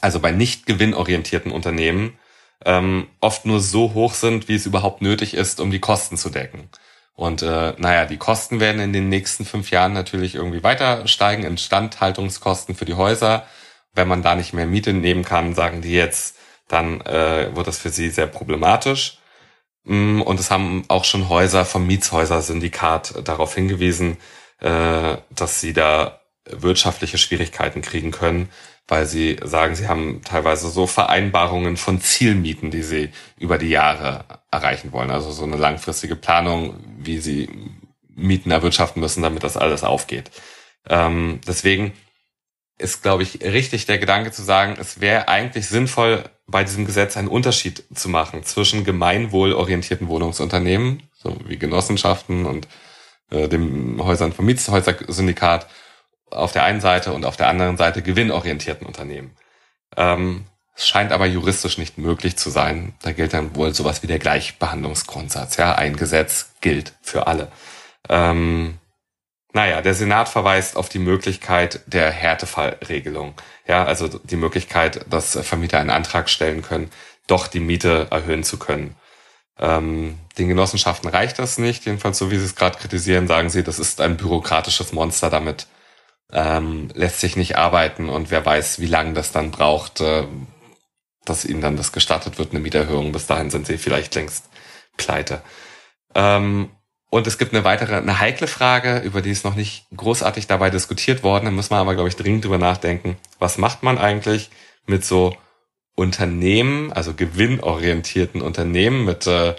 also 0.00 0.20
bei 0.20 0.32
nicht 0.32 0.66
gewinnorientierten 0.66 1.52
Unternehmen, 1.52 2.18
ähm, 2.64 3.08
oft 3.20 3.44
nur 3.44 3.60
so 3.60 3.94
hoch 3.94 4.14
sind, 4.14 4.48
wie 4.48 4.54
es 4.54 4.66
überhaupt 4.66 5.02
nötig 5.02 5.34
ist, 5.34 5.60
um 5.60 5.70
die 5.70 5.78
Kosten 5.78 6.16
zu 6.16 6.30
decken. 6.30 6.70
Und 7.16 7.40
äh, 7.42 7.72
naja, 7.78 8.04
die 8.04 8.18
Kosten 8.18 8.60
werden 8.60 8.80
in 8.80 8.92
den 8.92 9.08
nächsten 9.08 9.46
fünf 9.46 9.70
Jahren 9.70 9.94
natürlich 9.94 10.34
irgendwie 10.34 10.62
weiter 10.62 11.08
steigen, 11.08 11.44
Instandhaltungskosten 11.44 12.74
für 12.74 12.84
die 12.84 12.94
Häuser. 12.94 13.46
Wenn 13.94 14.06
man 14.06 14.22
da 14.22 14.36
nicht 14.36 14.52
mehr 14.52 14.66
Miete 14.66 14.92
nehmen 14.92 15.24
kann, 15.24 15.54
sagen 15.54 15.80
die 15.80 15.94
jetzt, 15.94 16.36
dann 16.68 17.00
äh, 17.00 17.56
wird 17.56 17.66
das 17.66 17.78
für 17.78 17.88
sie 17.88 18.10
sehr 18.10 18.26
problematisch. 18.26 19.18
Mm, 19.84 20.20
und 20.20 20.38
es 20.38 20.50
haben 20.50 20.84
auch 20.88 21.04
schon 21.04 21.30
Häuser 21.30 21.64
vom 21.64 21.86
Mietshäuser-Syndikat 21.86 23.26
darauf 23.26 23.54
hingewiesen, 23.54 24.18
äh, 24.60 25.16
dass 25.30 25.60
sie 25.60 25.72
da 25.72 26.20
wirtschaftliche 26.44 27.18
Schwierigkeiten 27.18 27.80
kriegen 27.82 28.10
können, 28.10 28.50
weil 28.88 29.06
sie 29.06 29.36
sagen, 29.42 29.74
sie 29.74 29.88
haben 29.88 30.22
teilweise 30.24 30.68
so 30.70 30.86
Vereinbarungen 30.86 31.76
von 31.76 32.00
Zielmieten, 32.00 32.70
die 32.70 32.82
sie 32.82 33.10
über 33.38 33.58
die 33.58 33.68
Jahre 33.68 34.24
erreichen 34.50 34.92
wollen. 34.92 35.10
Also 35.10 35.32
so 35.32 35.44
eine 35.44 35.56
langfristige 35.56 36.16
Planung, 36.16 36.74
wie 36.98 37.18
sie 37.18 37.48
Mieten 38.08 38.50
erwirtschaften 38.50 39.00
müssen, 39.00 39.22
damit 39.22 39.42
das 39.42 39.56
alles 39.56 39.82
aufgeht. 39.82 40.30
Ähm, 40.88 41.40
deswegen 41.46 41.92
ist, 42.78 43.02
glaube 43.02 43.22
ich, 43.22 43.42
richtig 43.42 43.86
der 43.86 43.98
Gedanke 43.98 44.30
zu 44.32 44.42
sagen, 44.42 44.76
es 44.78 45.00
wäre 45.00 45.28
eigentlich 45.28 45.66
sinnvoll, 45.68 46.24
bei 46.46 46.62
diesem 46.62 46.86
Gesetz 46.86 47.16
einen 47.16 47.28
Unterschied 47.28 47.82
zu 47.94 48.08
machen 48.08 48.44
zwischen 48.44 48.84
gemeinwohlorientierten 48.84 50.08
Wohnungsunternehmen, 50.08 51.02
so 51.12 51.36
wie 51.46 51.58
Genossenschaften 51.58 52.46
und 52.46 52.68
äh, 53.30 53.48
dem 53.48 54.02
Häusern 54.04 54.32
vom 54.32 54.46
Mietshäuser-Syndikat 54.46 55.66
auf 56.30 56.52
der 56.52 56.64
einen 56.64 56.80
Seite 56.80 57.12
und 57.12 57.24
auf 57.24 57.36
der 57.36 57.48
anderen 57.48 57.76
Seite 57.76 58.02
gewinnorientierten 58.02 58.86
Unternehmen. 58.86 59.36
Ähm, 59.96 60.46
es 60.76 60.86
scheint 60.86 61.12
aber 61.12 61.26
juristisch 61.26 61.78
nicht 61.78 61.96
möglich 61.96 62.36
zu 62.36 62.50
sein. 62.50 62.94
Da 63.02 63.12
gilt 63.12 63.32
dann 63.32 63.56
wohl 63.56 63.74
sowas 63.74 64.02
wie 64.02 64.06
der 64.06 64.18
Gleichbehandlungsgrundsatz. 64.18 65.56
Ja, 65.56 65.74
ein 65.74 65.96
Gesetz 65.96 66.52
gilt 66.60 66.92
für 67.00 67.26
alle. 67.26 67.50
Ähm, 68.08 68.78
naja, 69.52 69.80
der 69.80 69.94
Senat 69.94 70.28
verweist 70.28 70.76
auf 70.76 70.90
die 70.90 70.98
Möglichkeit 70.98 71.80
der 71.86 72.10
Härtefallregelung. 72.10 73.34
Ja, 73.66 73.84
also 73.84 74.06
die 74.06 74.36
Möglichkeit, 74.36 75.06
dass 75.08 75.38
Vermieter 75.42 75.78
einen 75.78 75.88
Antrag 75.88 76.28
stellen 76.28 76.60
können, 76.60 76.90
doch 77.26 77.46
die 77.46 77.60
Miete 77.60 78.08
erhöhen 78.10 78.44
zu 78.44 78.58
können. 78.58 78.96
Ähm, 79.58 80.18
den 80.36 80.48
Genossenschaften 80.48 81.08
reicht 81.08 81.38
das 81.38 81.56
nicht, 81.56 81.86
jedenfalls 81.86 82.18
so 82.18 82.30
wie 82.30 82.36
sie 82.36 82.44
es 82.44 82.54
gerade 82.54 82.78
kritisieren, 82.78 83.26
sagen 83.26 83.48
sie, 83.48 83.64
das 83.64 83.78
ist 83.78 84.02
ein 84.02 84.18
bürokratisches 84.18 84.92
Monster, 84.92 85.30
damit 85.30 85.66
ähm, 86.32 86.88
lässt 86.94 87.20
sich 87.20 87.36
nicht 87.36 87.56
arbeiten 87.56 88.08
und 88.08 88.30
wer 88.30 88.44
weiß, 88.44 88.80
wie 88.80 88.86
lange 88.86 89.12
das 89.12 89.32
dann 89.32 89.50
braucht, 89.50 90.00
äh, 90.00 90.24
dass 91.24 91.44
ihnen 91.44 91.60
dann 91.60 91.76
das 91.76 91.92
gestattet 91.92 92.38
wird, 92.38 92.52
eine 92.52 92.60
Mieterhöhung. 92.60 93.12
Bis 93.12 93.26
dahin 93.26 93.50
sind 93.50 93.66
sie 93.66 93.78
vielleicht 93.78 94.14
längst 94.14 94.44
pleite. 94.96 95.42
Ähm, 96.14 96.70
und 97.10 97.26
es 97.26 97.38
gibt 97.38 97.54
eine 97.54 97.64
weitere, 97.64 97.96
eine 97.96 98.18
heikle 98.18 98.46
Frage, 98.46 98.98
über 98.98 99.22
die 99.22 99.30
ist 99.30 99.44
noch 99.44 99.54
nicht 99.54 99.86
großartig 99.96 100.46
dabei 100.46 100.70
diskutiert 100.70 101.22
worden. 101.22 101.46
Da 101.46 101.50
muss 101.50 101.70
man 101.70 101.80
aber, 101.80 101.94
glaube 101.94 102.08
ich, 102.08 102.16
dringend 102.16 102.44
drüber 102.44 102.58
nachdenken. 102.58 103.16
Was 103.38 103.58
macht 103.58 103.82
man 103.82 103.98
eigentlich 103.98 104.50
mit 104.86 105.04
so 105.04 105.36
Unternehmen, 105.94 106.92
also 106.92 107.14
gewinnorientierten 107.14 108.42
Unternehmen 108.42 109.04
mit 109.04 109.26
äh, 109.26 109.54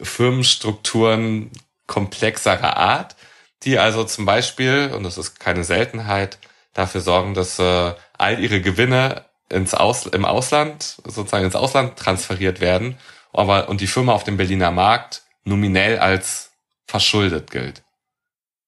Firmenstrukturen 0.00 1.50
komplexerer 1.86 2.76
Art, 2.76 3.16
die 3.62 3.78
also 3.78 4.04
zum 4.04 4.24
Beispiel, 4.24 4.92
und 4.94 5.04
das 5.04 5.16
ist 5.16 5.40
keine 5.40 5.64
Seltenheit, 5.64 6.38
dafür 6.74 7.00
sorgen, 7.00 7.34
dass 7.34 7.58
äh, 7.58 7.94
all 8.18 8.40
ihre 8.40 8.60
Gewinne 8.60 9.24
ins 9.48 9.74
Aus, 9.74 10.06
im 10.06 10.24
Ausland, 10.24 10.96
sozusagen 11.04 11.44
ins 11.44 11.56
Ausland 11.56 11.96
transferiert 11.96 12.60
werden, 12.60 12.98
aber 13.32 13.68
und 13.68 13.80
die 13.80 13.86
Firma 13.86 14.12
auf 14.12 14.24
dem 14.24 14.36
Berliner 14.36 14.70
Markt 14.70 15.22
nominell 15.44 15.98
als 15.98 16.50
verschuldet 16.86 17.50
gilt. 17.50 17.82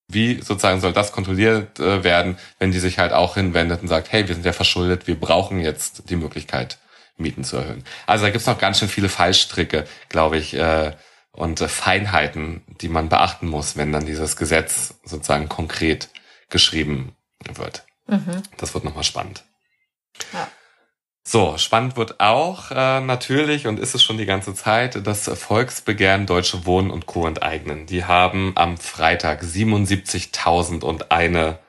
Wie 0.07 0.35
sozusagen 0.41 0.79
soll 0.79 0.93
das 0.93 1.11
kontrolliert 1.11 1.79
äh, 1.79 2.03
werden, 2.03 2.37
wenn 2.59 2.71
die 2.71 2.79
sich 2.79 2.97
halt 2.97 3.11
auch 3.11 3.35
hinwendet 3.35 3.81
und 3.81 3.89
sagt, 3.89 4.11
hey, 4.11 4.27
wir 4.27 4.35
sind 4.35 4.45
ja 4.45 4.53
verschuldet, 4.53 5.05
wir 5.07 5.19
brauchen 5.19 5.59
jetzt 5.59 6.09
die 6.09 6.15
Möglichkeit, 6.15 6.77
Mieten 7.17 7.43
zu 7.43 7.57
erhöhen. 7.57 7.83
Also 8.05 8.25
da 8.25 8.31
gibt's 8.31 8.47
noch 8.47 8.59
ganz 8.59 8.79
schön 8.79 8.87
viele 8.87 9.09
Fallstricke, 9.09 9.85
glaube 10.07 10.37
ich, 10.37 10.53
äh, 10.53 10.93
und 11.37 11.61
äh, 11.61 11.67
Feinheiten, 11.67 12.63
die 12.81 12.89
man 12.89 13.09
beachten 13.09 13.47
muss, 13.47 13.77
wenn 13.77 13.91
dann 13.93 14.05
dieses 14.05 14.35
Gesetz 14.35 14.95
sozusagen 15.03 15.47
konkret 15.47 16.09
geschrieben 16.49 17.15
wird. 17.53 17.85
Mhm. 18.07 18.43
Das 18.57 18.73
wird 18.73 18.83
nochmal 18.83 19.03
spannend. 19.03 19.43
Ja. 20.33 20.47
So, 21.23 21.57
spannend 21.57 21.97
wird 21.97 22.21
auch 22.21 22.71
äh, 22.71 23.01
natürlich 23.01 23.67
und 23.67 23.79
ist 23.79 23.93
es 23.93 24.01
schon 24.01 24.17
die 24.17 24.25
ganze 24.25 24.55
Zeit 24.55 25.05
das 25.05 25.27
Volksbegehren 25.27 26.25
Deutsche 26.25 26.65
Wohnen 26.65 26.89
und 26.89 27.05
Co. 27.05 27.27
enteignen. 27.27 27.85
Die 27.85 28.05
haben 28.05 28.53
am 28.55 28.77
Freitag 28.77 29.43
77.000 29.43 30.83
und 30.83 31.11
eine 31.11 31.59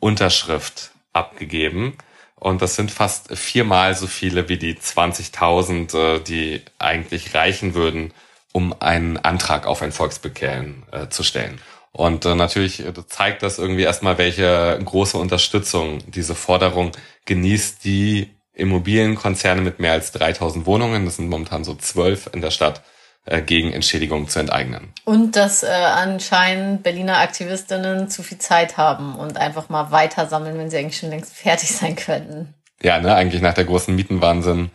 Unterschrift 0.00 0.90
abgegeben. 1.14 1.96
Und 2.36 2.60
das 2.60 2.76
sind 2.76 2.90
fast 2.90 3.34
viermal 3.36 3.94
so 3.94 4.06
viele 4.06 4.50
wie 4.50 4.58
die 4.58 4.74
20.000, 4.74 5.96
äh, 5.96 6.20
die 6.20 6.62
eigentlich 6.78 7.34
reichen 7.34 7.74
würden, 7.74 8.12
um 8.54 8.72
einen 8.80 9.16
Antrag 9.16 9.66
auf 9.66 9.82
ein 9.82 9.90
Volksbegehren 9.90 10.84
äh, 10.92 11.08
zu 11.08 11.24
stellen. 11.24 11.60
Und 11.90 12.24
äh, 12.24 12.36
natürlich 12.36 12.80
äh, 12.86 12.92
zeigt 13.08 13.42
das 13.42 13.58
irgendwie 13.58 13.82
erstmal, 13.82 14.16
welche 14.16 14.78
große 14.82 15.18
Unterstützung 15.18 15.98
diese 16.06 16.36
Forderung 16.36 16.92
genießt, 17.26 17.84
die 17.84 18.30
Immobilienkonzerne 18.54 19.60
mit 19.60 19.80
mehr 19.80 19.92
als 19.92 20.12
3000 20.12 20.66
Wohnungen, 20.66 21.04
das 21.04 21.16
sind 21.16 21.28
momentan 21.28 21.64
so 21.64 21.74
zwölf 21.74 22.30
in 22.32 22.40
der 22.40 22.52
Stadt, 22.52 22.82
äh, 23.24 23.42
gegen 23.42 23.72
Entschädigungen 23.72 24.28
zu 24.28 24.38
enteignen. 24.38 24.92
Und 25.04 25.34
dass 25.34 25.64
äh, 25.64 25.66
anscheinend 25.66 26.84
Berliner 26.84 27.18
Aktivistinnen 27.18 28.08
zu 28.08 28.22
viel 28.22 28.38
Zeit 28.38 28.76
haben 28.76 29.16
und 29.16 29.36
einfach 29.36 29.68
mal 29.68 29.90
weiter 29.90 30.28
sammeln, 30.28 30.56
wenn 30.58 30.70
sie 30.70 30.78
eigentlich 30.78 30.98
schon 30.98 31.10
längst 31.10 31.34
fertig 31.34 31.72
sein 31.72 31.96
könnten. 31.96 32.54
Ja, 32.82 33.00
ne, 33.00 33.14
eigentlich 33.16 33.42
nach 33.42 33.54
der 33.54 33.64
großen 33.64 33.96
Mietenwahnsinn 33.96 34.70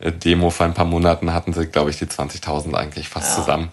Demo 0.00 0.50
vor 0.50 0.66
ein 0.66 0.74
paar 0.74 0.84
Monaten 0.84 1.32
hatten 1.32 1.52
sie, 1.52 1.66
glaube 1.66 1.90
ich, 1.90 1.98
die 1.98 2.06
20.000 2.06 2.74
eigentlich 2.74 3.08
fast 3.08 3.30
ja. 3.30 3.42
zusammen. 3.42 3.72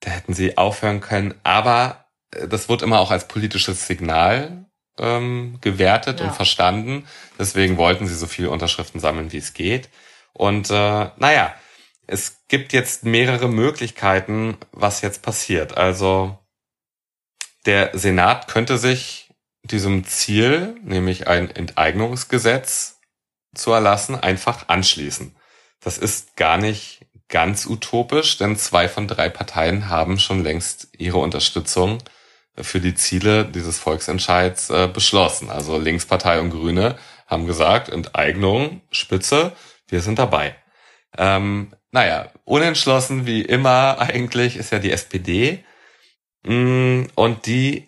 Da 0.00 0.10
hätten 0.10 0.34
sie 0.34 0.56
aufhören 0.56 1.00
können. 1.00 1.34
Aber 1.42 2.06
äh, 2.32 2.48
das 2.48 2.68
wird 2.68 2.82
immer 2.82 3.00
auch 3.00 3.10
als 3.10 3.28
politisches 3.28 3.86
Signal 3.86 4.66
ähm, 4.98 5.58
gewertet 5.60 6.20
ja. 6.20 6.26
und 6.26 6.34
verstanden. 6.34 7.06
Deswegen 7.38 7.76
wollten 7.76 8.06
sie 8.06 8.14
so 8.14 8.26
viele 8.26 8.50
Unterschriften 8.50 9.00
sammeln, 9.00 9.32
wie 9.32 9.38
es 9.38 9.54
geht. 9.54 9.88
Und 10.32 10.70
äh, 10.70 11.10
naja, 11.16 11.54
es 12.06 12.46
gibt 12.48 12.72
jetzt 12.72 13.04
mehrere 13.04 13.48
Möglichkeiten, 13.48 14.56
was 14.72 15.02
jetzt 15.02 15.22
passiert. 15.22 15.76
Also 15.76 16.38
der 17.66 17.90
Senat 17.92 18.48
könnte 18.48 18.78
sich 18.78 19.30
diesem 19.62 20.04
Ziel, 20.04 20.76
nämlich 20.82 21.26
ein 21.26 21.50
Enteignungsgesetz 21.50 23.00
zu 23.54 23.72
erlassen, 23.72 24.14
einfach 24.14 24.68
anschließen. 24.68 25.34
Das 25.80 25.98
ist 25.98 26.36
gar 26.36 26.58
nicht 26.58 27.06
ganz 27.28 27.66
utopisch, 27.66 28.38
denn 28.38 28.56
zwei 28.56 28.88
von 28.88 29.06
drei 29.06 29.28
Parteien 29.28 29.88
haben 29.88 30.18
schon 30.18 30.42
längst 30.42 30.88
ihre 30.96 31.18
Unterstützung 31.18 31.98
für 32.56 32.80
die 32.80 32.94
Ziele 32.94 33.44
dieses 33.44 33.78
Volksentscheids 33.78 34.70
äh, 34.70 34.88
beschlossen. 34.92 35.50
Also 35.50 35.78
Linkspartei 35.78 36.40
und 36.40 36.50
Grüne 36.50 36.98
haben 37.26 37.46
gesagt, 37.46 37.88
Enteignung, 37.90 38.80
Spitze, 38.90 39.52
wir 39.86 40.00
sind 40.00 40.18
dabei. 40.18 40.56
Ähm, 41.16 41.72
naja, 41.90 42.30
unentschlossen 42.44 43.26
wie 43.26 43.42
immer 43.42 43.98
eigentlich 44.00 44.56
ist 44.56 44.72
ja 44.72 44.78
die 44.78 44.90
SPD. 44.90 45.64
Mm, 46.44 47.04
und 47.14 47.46
die, 47.46 47.86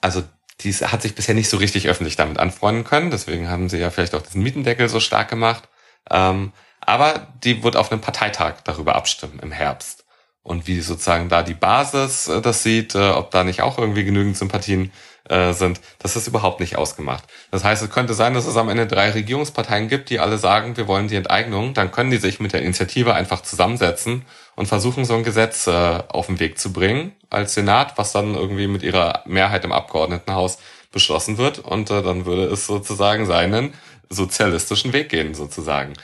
also 0.00 0.22
die 0.60 0.72
hat 0.72 1.02
sich 1.02 1.14
bisher 1.14 1.34
nicht 1.34 1.48
so 1.48 1.56
richtig 1.56 1.88
öffentlich 1.88 2.16
damit 2.16 2.38
anfreunden 2.38 2.84
können. 2.84 3.10
Deswegen 3.10 3.48
haben 3.48 3.68
sie 3.68 3.78
ja 3.78 3.90
vielleicht 3.90 4.14
auch 4.14 4.22
diesen 4.22 4.42
Mietendeckel 4.42 4.88
so 4.88 5.00
stark 5.00 5.28
gemacht. 5.28 5.68
Ähm, 6.10 6.52
aber 6.86 7.28
die 7.42 7.62
wird 7.62 7.76
auf 7.76 7.90
einem 7.90 8.00
Parteitag 8.00 8.56
darüber 8.64 8.94
abstimmen 8.94 9.38
im 9.42 9.52
Herbst 9.52 10.02
und 10.42 10.66
wie 10.66 10.80
sozusagen 10.80 11.28
da 11.28 11.42
die 11.42 11.54
Basis 11.54 12.28
äh, 12.28 12.40
das 12.40 12.62
sieht, 12.62 12.94
äh, 12.94 13.10
ob 13.10 13.30
da 13.30 13.44
nicht 13.44 13.62
auch 13.62 13.78
irgendwie 13.78 14.04
genügend 14.04 14.36
Sympathien 14.36 14.92
äh, 15.28 15.52
sind, 15.52 15.80
das 16.00 16.16
ist 16.16 16.26
überhaupt 16.26 16.58
nicht 16.58 16.76
ausgemacht. 16.76 17.24
Das 17.52 17.62
heißt, 17.62 17.82
es 17.82 17.90
könnte 17.90 18.14
sein, 18.14 18.34
dass 18.34 18.46
es 18.46 18.56
am 18.56 18.68
Ende 18.68 18.88
drei 18.88 19.10
Regierungsparteien 19.10 19.88
gibt, 19.88 20.10
die 20.10 20.18
alle 20.18 20.38
sagen, 20.38 20.76
wir 20.76 20.88
wollen 20.88 21.06
die 21.06 21.14
Enteignung, 21.14 21.74
dann 21.74 21.92
können 21.92 22.10
die 22.10 22.16
sich 22.16 22.40
mit 22.40 22.52
der 22.52 22.62
Initiative 22.62 23.14
einfach 23.14 23.42
zusammensetzen 23.42 24.24
und 24.56 24.66
versuchen, 24.66 25.04
so 25.04 25.14
ein 25.14 25.22
Gesetz 25.22 25.68
auf 25.68 26.26
den 26.26 26.40
Weg 26.40 26.58
zu 26.58 26.72
bringen 26.72 27.12
als 27.30 27.54
Senat, 27.54 27.96
was 27.96 28.12
dann 28.12 28.34
irgendwie 28.34 28.66
mit 28.66 28.82
ihrer 28.82 29.22
Mehrheit 29.24 29.64
im 29.64 29.72
Abgeordnetenhaus 29.72 30.58
beschlossen 30.90 31.38
wird 31.38 31.60
und 31.60 31.88
dann 31.88 32.26
würde 32.26 32.44
es 32.46 32.66
sozusagen 32.66 33.24
seinen 33.24 33.72
sozialistischen 34.10 34.92
Weg 34.92 35.08
gehen, 35.08 35.34
sozusagen. 35.34 35.94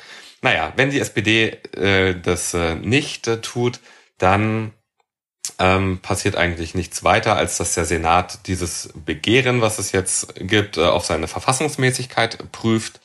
Naja, 0.42 0.72
wenn 0.76 0.90
die 0.90 1.00
SPD 1.00 1.58
äh, 1.76 2.14
das 2.20 2.54
äh, 2.54 2.76
nicht 2.76 3.26
äh, 3.26 3.40
tut, 3.40 3.80
dann 4.18 4.72
ähm, 5.58 5.98
passiert 6.00 6.36
eigentlich 6.36 6.74
nichts 6.74 7.02
weiter, 7.02 7.36
als 7.36 7.56
dass 7.56 7.74
der 7.74 7.84
Senat 7.84 8.46
dieses 8.46 8.90
Begehren, 8.94 9.60
was 9.60 9.78
es 9.78 9.92
jetzt 9.92 10.34
gibt, 10.36 10.76
äh, 10.76 10.84
auf 10.84 11.04
seine 11.04 11.26
Verfassungsmäßigkeit 11.26 12.52
prüft. 12.52 13.00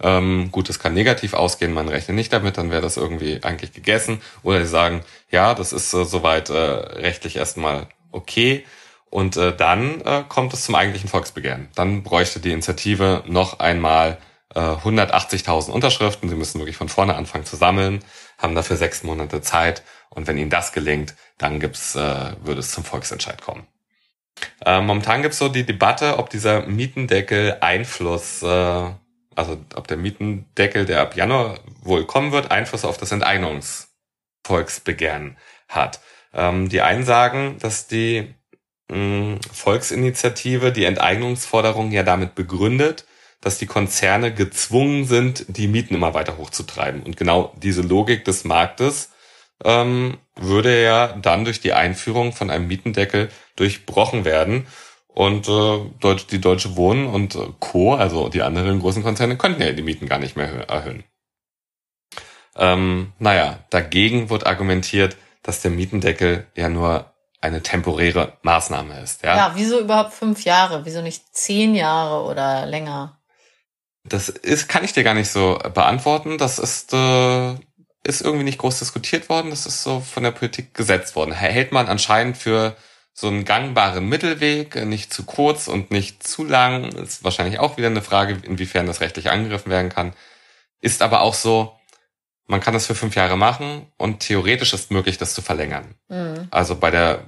Ähm, 0.00 0.50
gut, 0.52 0.70
es 0.70 0.78
kann 0.78 0.94
negativ 0.94 1.34
ausgehen, 1.34 1.72
man 1.72 1.88
rechnet 1.88 2.14
nicht 2.14 2.32
damit, 2.32 2.56
dann 2.56 2.70
wäre 2.70 2.82
das 2.82 2.96
irgendwie 2.96 3.42
eigentlich 3.42 3.72
gegessen. 3.72 4.22
Oder 4.42 4.60
sie 4.60 4.68
sagen, 4.68 5.02
ja, 5.30 5.54
das 5.54 5.72
ist 5.72 5.92
äh, 5.92 6.04
soweit 6.04 6.50
äh, 6.50 6.54
rechtlich 6.54 7.36
erstmal 7.36 7.88
okay. 8.12 8.64
Und 9.10 9.36
äh, 9.36 9.56
dann 9.56 10.00
äh, 10.02 10.22
kommt 10.28 10.52
es 10.54 10.64
zum 10.64 10.74
eigentlichen 10.74 11.08
Volksbegehren. 11.08 11.68
Dann 11.74 12.02
bräuchte 12.02 12.40
die 12.40 12.52
Initiative 12.52 13.24
noch 13.26 13.58
einmal 13.58 14.18
äh, 14.54 14.60
180.000 14.60 15.70
Unterschriften. 15.70 16.28
Sie 16.28 16.36
müssen 16.36 16.60
wirklich 16.60 16.76
von 16.76 16.88
vorne 16.88 17.16
anfangen 17.16 17.44
zu 17.44 17.56
sammeln, 17.56 18.04
haben 18.38 18.54
dafür 18.54 18.76
sechs 18.76 19.02
Monate 19.02 19.42
Zeit. 19.42 19.82
Und 20.10 20.26
wenn 20.26 20.38
ihnen 20.38 20.50
das 20.50 20.72
gelingt, 20.72 21.14
dann 21.36 21.60
gibt's, 21.60 21.94
äh, 21.94 22.32
würde 22.42 22.60
es 22.60 22.72
zum 22.72 22.84
Volksentscheid 22.84 23.42
kommen. 23.42 23.66
Äh, 24.64 24.80
momentan 24.80 25.22
gibt's 25.22 25.38
so 25.38 25.48
die 25.48 25.66
Debatte, 25.66 26.18
ob 26.18 26.30
dieser 26.30 26.66
Mietendeckel 26.66 27.58
Einfluss, 27.60 28.42
äh, 28.42 28.90
also 29.34 29.58
ob 29.74 29.88
der 29.88 29.96
Mietendeckel, 29.96 30.84
der 30.86 31.00
ab 31.02 31.16
Januar 31.16 31.58
wohl 31.82 32.06
kommen 32.06 32.30
wird, 32.32 32.50
Einfluss 32.50 32.84
auf 32.84 32.98
das 32.98 33.12
Enteignungsvolksbegehren 33.12 35.36
hat. 35.68 36.00
Ähm, 36.32 36.68
die 36.68 36.82
einen 36.82 37.04
sagen, 37.04 37.56
dass 37.60 37.86
die 37.86 38.34
mh, 38.90 39.38
Volksinitiative 39.52 40.72
die 40.72 40.84
Enteignungsforderung 40.84 41.92
ja 41.92 42.02
damit 42.02 42.34
begründet, 42.34 43.06
dass 43.40 43.58
die 43.58 43.66
Konzerne 43.66 44.34
gezwungen 44.34 45.04
sind, 45.04 45.44
die 45.48 45.68
Mieten 45.68 45.94
immer 45.94 46.14
weiter 46.14 46.38
hochzutreiben. 46.38 47.02
Und 47.02 47.16
genau 47.16 47.52
diese 47.56 47.82
Logik 47.82 48.24
des 48.24 48.44
Marktes 48.44 49.10
ähm, 49.64 50.18
würde 50.36 50.82
ja 50.82 51.08
dann 51.08 51.44
durch 51.44 51.60
die 51.60 51.72
Einführung 51.72 52.32
von 52.32 52.50
einem 52.50 52.66
Mietendeckel 52.66 53.28
durchbrochen 53.56 54.24
werden. 54.24 54.66
Und 55.08 55.48
äh, 55.48 56.16
die 56.30 56.40
Deutsche 56.40 56.76
Wohnen 56.76 57.06
und 57.06 57.36
Co., 57.58 57.94
also 57.94 58.28
die 58.28 58.42
anderen 58.42 58.78
großen 58.80 59.02
Konzerne, 59.02 59.36
könnten 59.36 59.62
ja 59.62 59.72
die 59.72 59.82
Mieten 59.82 60.06
gar 60.06 60.18
nicht 60.18 60.36
mehr 60.36 60.68
erhöhen. 60.68 61.04
Ähm, 62.56 63.12
naja, 63.18 63.60
dagegen 63.70 64.30
wird 64.30 64.46
argumentiert, 64.46 65.16
dass 65.42 65.62
der 65.62 65.70
Mietendeckel 65.70 66.46
ja 66.54 66.68
nur 66.68 67.12
eine 67.40 67.62
temporäre 67.62 68.36
Maßnahme 68.42 69.00
ist. 69.00 69.22
Ja? 69.22 69.36
ja, 69.36 69.52
wieso 69.54 69.80
überhaupt 69.80 70.12
fünf 70.12 70.44
Jahre? 70.44 70.84
Wieso 70.84 71.02
nicht 71.02 71.34
zehn 71.34 71.74
Jahre 71.74 72.28
oder 72.28 72.66
länger? 72.66 73.17
Das 74.08 74.28
ist, 74.28 74.68
kann 74.68 74.84
ich 74.84 74.92
dir 74.92 75.04
gar 75.04 75.14
nicht 75.14 75.30
so 75.30 75.58
beantworten. 75.74 76.38
Das 76.38 76.58
ist, 76.58 76.92
äh, 76.92 77.54
ist 78.04 78.22
irgendwie 78.22 78.44
nicht 78.44 78.58
groß 78.58 78.78
diskutiert 78.78 79.28
worden. 79.28 79.50
Das 79.50 79.66
ist 79.66 79.82
so 79.82 80.00
von 80.00 80.22
der 80.22 80.30
Politik 80.30 80.74
gesetzt 80.74 81.16
worden. 81.16 81.32
Hält 81.32 81.72
man 81.72 81.88
anscheinend 81.88 82.36
für 82.36 82.76
so 83.12 83.26
einen 83.26 83.44
gangbaren 83.44 84.08
Mittelweg, 84.08 84.76
nicht 84.86 85.12
zu 85.12 85.24
kurz 85.24 85.68
und 85.68 85.90
nicht 85.90 86.26
zu 86.26 86.44
lang. 86.44 86.92
Ist 86.92 87.24
wahrscheinlich 87.24 87.58
auch 87.58 87.76
wieder 87.76 87.88
eine 87.88 88.02
Frage, 88.02 88.38
inwiefern 88.42 88.86
das 88.86 89.00
rechtlich 89.00 89.30
angegriffen 89.30 89.70
werden 89.70 89.90
kann. 89.90 90.14
Ist 90.80 91.02
aber 91.02 91.22
auch 91.22 91.34
so, 91.34 91.76
man 92.46 92.60
kann 92.60 92.74
das 92.74 92.86
für 92.86 92.94
fünf 92.94 93.16
Jahre 93.16 93.36
machen 93.36 93.86
und 93.96 94.20
theoretisch 94.20 94.72
ist 94.72 94.90
möglich, 94.90 95.18
das 95.18 95.34
zu 95.34 95.42
verlängern. 95.42 95.96
Mhm. 96.08 96.46
Also 96.50 96.76
bei 96.76 96.90
der 96.90 97.24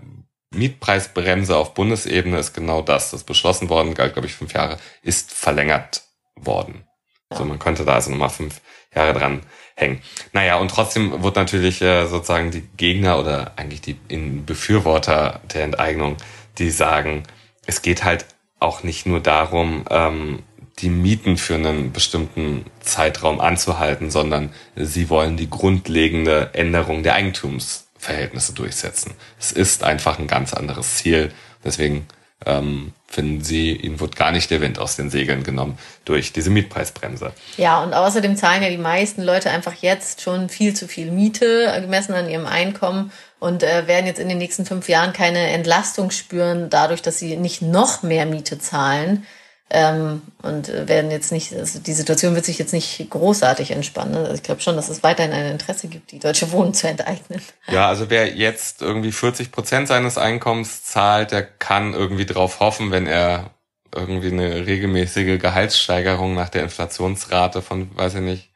Mietpreisbremse 0.54 1.56
auf 1.56 1.74
Bundesebene 1.74 2.38
ist 2.38 2.54
genau 2.54 2.82
das. 2.82 3.10
Das 3.10 3.20
ist 3.20 3.26
beschlossen 3.26 3.68
worden, 3.68 3.94
galt, 3.94 4.14
glaube 4.14 4.28
ich, 4.28 4.34
fünf 4.34 4.52
Jahre, 4.52 4.78
ist 5.02 5.32
verlängert 5.32 6.02
worden. 6.46 6.84
So, 7.32 7.44
man 7.44 7.60
könnte 7.60 7.84
da 7.84 7.94
also 7.94 8.10
nochmal 8.10 8.30
fünf 8.30 8.60
Jahre 8.94 9.12
dran 9.12 9.42
hängen. 9.76 10.02
Naja, 10.32 10.56
und 10.56 10.70
trotzdem 10.70 11.22
wird 11.22 11.36
natürlich 11.36 11.80
äh, 11.80 12.06
sozusagen 12.06 12.50
die 12.50 12.68
Gegner 12.76 13.20
oder 13.20 13.52
eigentlich 13.56 13.80
die 13.80 13.96
in 14.08 14.44
Befürworter 14.44 15.40
der 15.54 15.64
Enteignung, 15.64 16.16
die 16.58 16.70
sagen, 16.70 17.22
es 17.66 17.82
geht 17.82 18.04
halt 18.04 18.26
auch 18.58 18.82
nicht 18.82 19.06
nur 19.06 19.20
darum, 19.20 19.84
ähm, 19.90 20.42
die 20.80 20.88
Mieten 20.88 21.36
für 21.36 21.54
einen 21.54 21.92
bestimmten 21.92 22.64
Zeitraum 22.80 23.40
anzuhalten, 23.40 24.10
sondern 24.10 24.52
sie 24.76 25.08
wollen 25.08 25.36
die 25.36 25.50
grundlegende 25.50 26.50
Änderung 26.54 27.02
der 27.02 27.14
Eigentumsverhältnisse 27.14 28.54
durchsetzen. 28.54 29.14
Es 29.38 29.52
ist 29.52 29.84
einfach 29.84 30.18
ein 30.18 30.26
ganz 30.26 30.54
anderes 30.54 30.96
Ziel. 30.96 31.32
Deswegen 31.64 32.06
ähm, 32.46 32.92
finden 33.06 33.42
sie, 33.42 33.72
ihnen 33.72 34.00
wird 34.00 34.16
gar 34.16 34.32
nicht 34.32 34.50
der 34.50 34.60
Wind 34.60 34.78
aus 34.78 34.96
den 34.96 35.10
Segeln 35.10 35.42
genommen 35.42 35.78
durch 36.04 36.32
diese 36.32 36.50
Mietpreisbremse. 36.50 37.32
Ja, 37.56 37.82
und 37.82 37.92
außerdem 37.92 38.36
zahlen 38.36 38.62
ja 38.62 38.70
die 38.70 38.78
meisten 38.78 39.22
Leute 39.22 39.50
einfach 39.50 39.74
jetzt 39.74 40.20
schon 40.20 40.48
viel 40.48 40.74
zu 40.74 40.88
viel 40.88 41.10
Miete, 41.10 41.72
gemessen 41.80 42.14
an 42.14 42.30
ihrem 42.30 42.46
Einkommen 42.46 43.12
und 43.40 43.62
äh, 43.62 43.86
werden 43.86 44.06
jetzt 44.06 44.20
in 44.20 44.28
den 44.28 44.38
nächsten 44.38 44.64
fünf 44.64 44.88
Jahren 44.88 45.12
keine 45.12 45.48
Entlastung 45.48 46.10
spüren, 46.10 46.70
dadurch, 46.70 47.02
dass 47.02 47.18
sie 47.18 47.36
nicht 47.36 47.62
noch 47.62 48.02
mehr 48.02 48.26
Miete 48.26 48.58
zahlen. 48.58 49.26
Ähm, 49.72 50.22
und 50.42 50.68
werden 50.88 51.12
jetzt 51.12 51.30
nicht, 51.30 51.52
also 51.54 51.78
die 51.78 51.92
Situation 51.92 52.34
wird 52.34 52.44
sich 52.44 52.58
jetzt 52.58 52.72
nicht 52.72 53.08
großartig 53.08 53.70
entspannen. 53.70 54.16
Also 54.16 54.34
ich 54.34 54.42
glaube 54.42 54.60
schon, 54.60 54.74
dass 54.74 54.88
es 54.88 55.04
weiterhin 55.04 55.32
ein 55.32 55.46
Interesse 55.46 55.86
gibt, 55.86 56.10
die 56.10 56.18
deutsche 56.18 56.50
Wohnung 56.50 56.74
zu 56.74 56.88
enteignen. 56.88 57.40
Ja, 57.68 57.86
also 57.86 58.10
wer 58.10 58.34
jetzt 58.34 58.82
irgendwie 58.82 59.12
40 59.12 59.52
Prozent 59.52 59.86
seines 59.86 60.18
Einkommens 60.18 60.82
zahlt, 60.82 61.30
der 61.30 61.44
kann 61.44 61.94
irgendwie 61.94 62.26
drauf 62.26 62.58
hoffen, 62.58 62.90
wenn 62.90 63.06
er 63.06 63.50
irgendwie 63.94 64.32
eine 64.32 64.66
regelmäßige 64.66 65.40
Gehaltssteigerung 65.40 66.34
nach 66.34 66.48
der 66.48 66.64
Inflationsrate 66.64 67.62
von, 67.62 67.96
weiß 67.96 68.16
ich 68.16 68.20
nicht, 68.22 68.50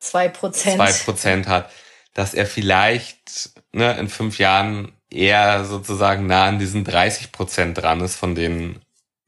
zwei 0.00 0.28
Prozent 0.28 0.76
zwei 0.76 0.92
Prozent 0.92 1.48
hat, 1.48 1.70
dass 2.14 2.34
er 2.34 2.46
vielleicht 2.46 3.50
ne, 3.72 3.96
in 3.98 4.08
fünf 4.08 4.38
Jahren 4.38 4.92
eher 5.10 5.64
sozusagen 5.64 6.26
nah 6.26 6.44
an 6.44 6.58
diesen 6.58 6.84
30 6.84 7.32
Prozent 7.32 7.78
dran 7.78 8.00
ist, 8.00 8.16
von 8.16 8.34
denen 8.34 8.80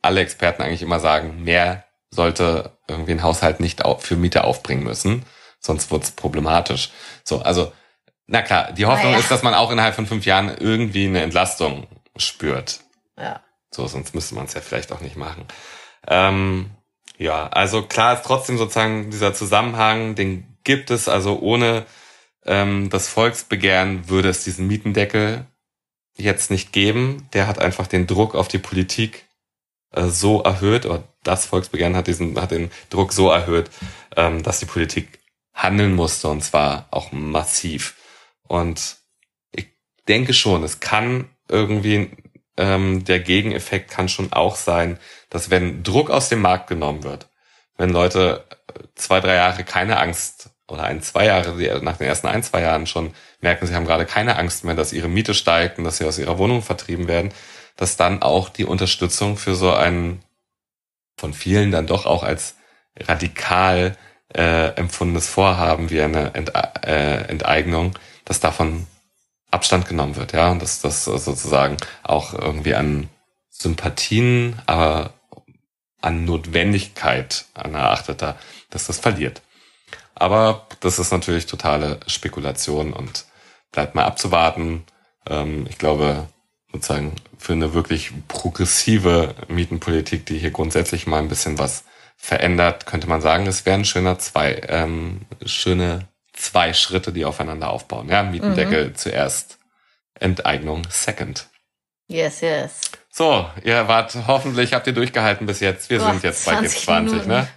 alle 0.03 0.21
Experten 0.21 0.63
eigentlich 0.63 0.83
immer 0.83 1.01
sagen, 1.01 1.43
mehr 1.45 1.85
sollte 2.11 2.73
irgendwie 2.89 3.13
ein 3.13 3.23
Haushalt 3.23 3.61
nicht 3.61 3.83
für 4.01 4.17
Miete 4.17 4.45
aufbringen 4.45 4.83
müssen, 4.83 5.25
sonst 5.61 5.91
wird's 5.91 6.11
problematisch. 6.11 6.91
So, 7.25 7.41
also, 7.41 7.73
na 8.27 8.43
klar, 8.43 8.73
die 8.73 8.87
Hoffnung 8.87 9.13
ja. 9.13 9.19
ist, 9.19 9.31
dass 9.31 9.43
man 9.43 9.55
auch 9.55 9.71
innerhalb 9.71 9.95
von 9.95 10.07
fünf 10.07 10.27
Jahren 10.27 10.57
irgendwie 10.59 11.07
eine 11.07 11.23
Entlastung 11.23 11.87
spürt. 12.17 12.81
Ja. 13.19 13.43
So, 13.71 13.87
sonst 13.87 14.15
müsste 14.15 14.35
man 14.35 14.47
es 14.47 14.55
ja 14.55 14.61
vielleicht 14.61 14.93
auch 14.93 15.01
nicht 15.01 15.17
machen. 15.17 15.45
Ähm, 16.09 16.71
ja, 17.19 17.49
also 17.49 17.83
klar 17.83 18.15
ist 18.15 18.25
trotzdem 18.25 18.59
sozusagen 18.59 19.11
dieser 19.11 19.35
Zusammenhang, 19.35 20.15
den 20.15 20.57
gibt 20.65 20.91
es, 20.91 21.09
also 21.09 21.39
ohne 21.39 21.87
ähm, 22.45 22.89
das 22.91 23.09
Volksbegehren 23.09 24.09
würde 24.09 24.29
es 24.29 24.45
diesen 24.45 24.67
Mietendeckel 24.67 25.47
jetzt 26.17 26.51
nicht 26.51 26.73
geben. 26.73 27.29
Der 27.33 27.47
hat 27.47 27.59
einfach 27.59 27.87
den 27.87 28.07
Druck 28.07 28.35
auf 28.35 28.49
die 28.49 28.59
Politik 28.59 29.27
so 29.95 30.43
erhöht, 30.43 30.87
oder 30.87 31.03
das 31.23 31.47
Volksbegehren 31.47 31.97
hat 31.97 32.07
diesen, 32.07 32.41
hat 32.41 32.51
den 32.51 32.71
Druck 32.91 33.13
so 33.13 33.31
erhöht, 33.31 33.71
ähm, 34.17 34.43
dass 34.43 34.61
die 34.61 34.67
Politik 34.67 35.21
handeln 35.53 35.95
musste 35.95 36.29
und 36.29 36.43
zwar 36.43 36.87
auch 36.91 37.13
massiv. 37.13 37.97
Und 38.47 38.97
ich 39.53 39.67
denke 40.09 40.33
schon, 40.33 40.63
es 40.63 40.81
kann 40.81 41.29
irgendwie 41.49 42.11
ähm, 42.57 43.05
der 43.05 43.21
Gegeneffekt 43.21 43.91
kann 43.91 44.09
schon 44.09 44.33
auch 44.33 44.57
sein, 44.57 44.99
dass 45.31 45.51
wenn 45.51 45.83
Druck 45.83 46.11
aus 46.11 46.29
dem 46.29 46.43
Markt 46.43 46.69
genommen 46.69 47.05
wird, 47.05 47.29
wenn 47.77 47.91
Leute 47.91 48.45
zwei, 48.95 49.21
drei 49.21 49.35
Jahre 49.35 49.65
keine 49.65 49.99
Angst 49.99 50.51
oder 50.69 50.85
ein, 50.85 51.03
zwei 51.03 51.27
Jahre, 51.27 51.81
nach 51.83 51.97
den 51.97 52.07
ersten 52.07 52.29
ein, 52.29 52.43
zwei 52.43 52.63
Jahren 52.63 52.87
schon 52.87 53.15
merken, 53.41 53.67
sie 53.67 53.75
haben 53.75 53.87
gerade 53.87 54.07
keine 54.07 54.37
Angst 54.37 54.65
mehr, 54.65 54.75
dass 54.75 54.93
ihre 54.93 55.09
Miete 55.09 55.35
steigt 55.35 55.79
und 55.79 55.85
dass 55.85 55.99
sie 55.99 56.05
aus 56.05 56.19
ihrer 56.19 56.39
Wohnung 56.39 56.63
vertrieben 56.63 57.09
werden, 57.09 57.33
dass 57.81 57.97
dann 57.97 58.21
auch 58.21 58.51
die 58.51 58.67
Unterstützung 58.67 59.39
für 59.39 59.55
so 59.55 59.73
ein 59.73 60.23
von 61.17 61.33
vielen 61.33 61.71
dann 61.71 61.87
doch 61.87 62.05
auch 62.05 62.23
als 62.23 62.57
radikal 62.99 63.97
äh, 64.35 64.75
empfundenes 64.75 65.29
Vorhaben 65.29 65.89
wie 65.89 66.03
eine 66.03 66.35
Ent 66.35 66.53
äh, 66.85 67.23
Enteignung, 67.23 67.99
dass 68.27 68.39
davon 68.39 68.87
Abstand 69.51 69.89
genommen 69.89 70.17
wird, 70.17 70.35
ja, 70.35 70.51
und 70.51 70.61
dass 70.61 70.83
das 70.83 71.05
sozusagen 71.07 71.79
auch 72.03 72.35
irgendwie 72.35 72.75
an 72.75 73.09
Sympathien, 73.49 74.61
aber 74.67 75.15
an 76.03 76.27
Notwendigkeit 76.27 77.47
an 77.55 77.75
erachteter, 77.75 78.37
dass 78.69 78.89
das 78.89 78.99
verliert. 78.99 79.41
Aber 80.15 80.67
das 80.81 80.99
ist 80.99 81.13
natürlich 81.13 81.47
totale 81.47 81.99
Spekulation 82.07 82.93
und 82.93 83.25
bleibt 83.73 83.95
mal 83.95 84.05
abzuwarten. 84.05 84.85
Ähm, 85.27 85.67
ich 85.69 85.79
glaube, 85.79 86.29
sozusagen 86.73 87.17
für 87.39 87.53
eine 87.53 87.75
wirklich 87.75 88.13
progressive 88.29 89.35
Mietenpolitik, 89.49 90.27
die 90.27 90.39
hier 90.39 90.51
grundsätzlich 90.51 91.07
mal 91.07 91.19
ein 91.19 91.29
bisschen 91.29 91.59
was 91.59 91.85
verändert, 92.17 92.87
könnte 92.87 93.09
man 93.09 93.21
sagen, 93.21 93.47
es 93.47 93.65
wären 93.65 93.85
schöner 93.85 94.19
zwei, 94.19 94.61
ähm, 94.69 95.23
schöne 95.45 96.09
zwei 96.35 96.75
Schritte, 96.75 97.13
die 97.13 97.25
aufeinander 97.25 97.71
aufbauen. 97.71 98.09
Ja, 98.09 98.23
Mietendeckel 98.23 98.89
mhm. 98.89 98.95
zuerst, 98.95 99.59
Enteignung 100.15 100.83
second. 100.91 101.49
Yes, 102.09 102.41
yes. 102.41 102.81
So, 103.11 103.49
ihr 103.65 103.89
wart 103.89 104.17
hoffentlich, 104.27 104.75
habt 104.75 104.87
ihr 104.87 104.93
durchgehalten 104.93 105.47
bis 105.47 105.61
jetzt. 105.61 105.91
Wir 105.91 105.99
Boah, 105.99 106.11
sind 106.11 106.23
jetzt 106.23 106.45
bei 106.45 106.55
G20, 106.59 107.03
Minuten. 107.03 107.29
ne? 107.29 107.49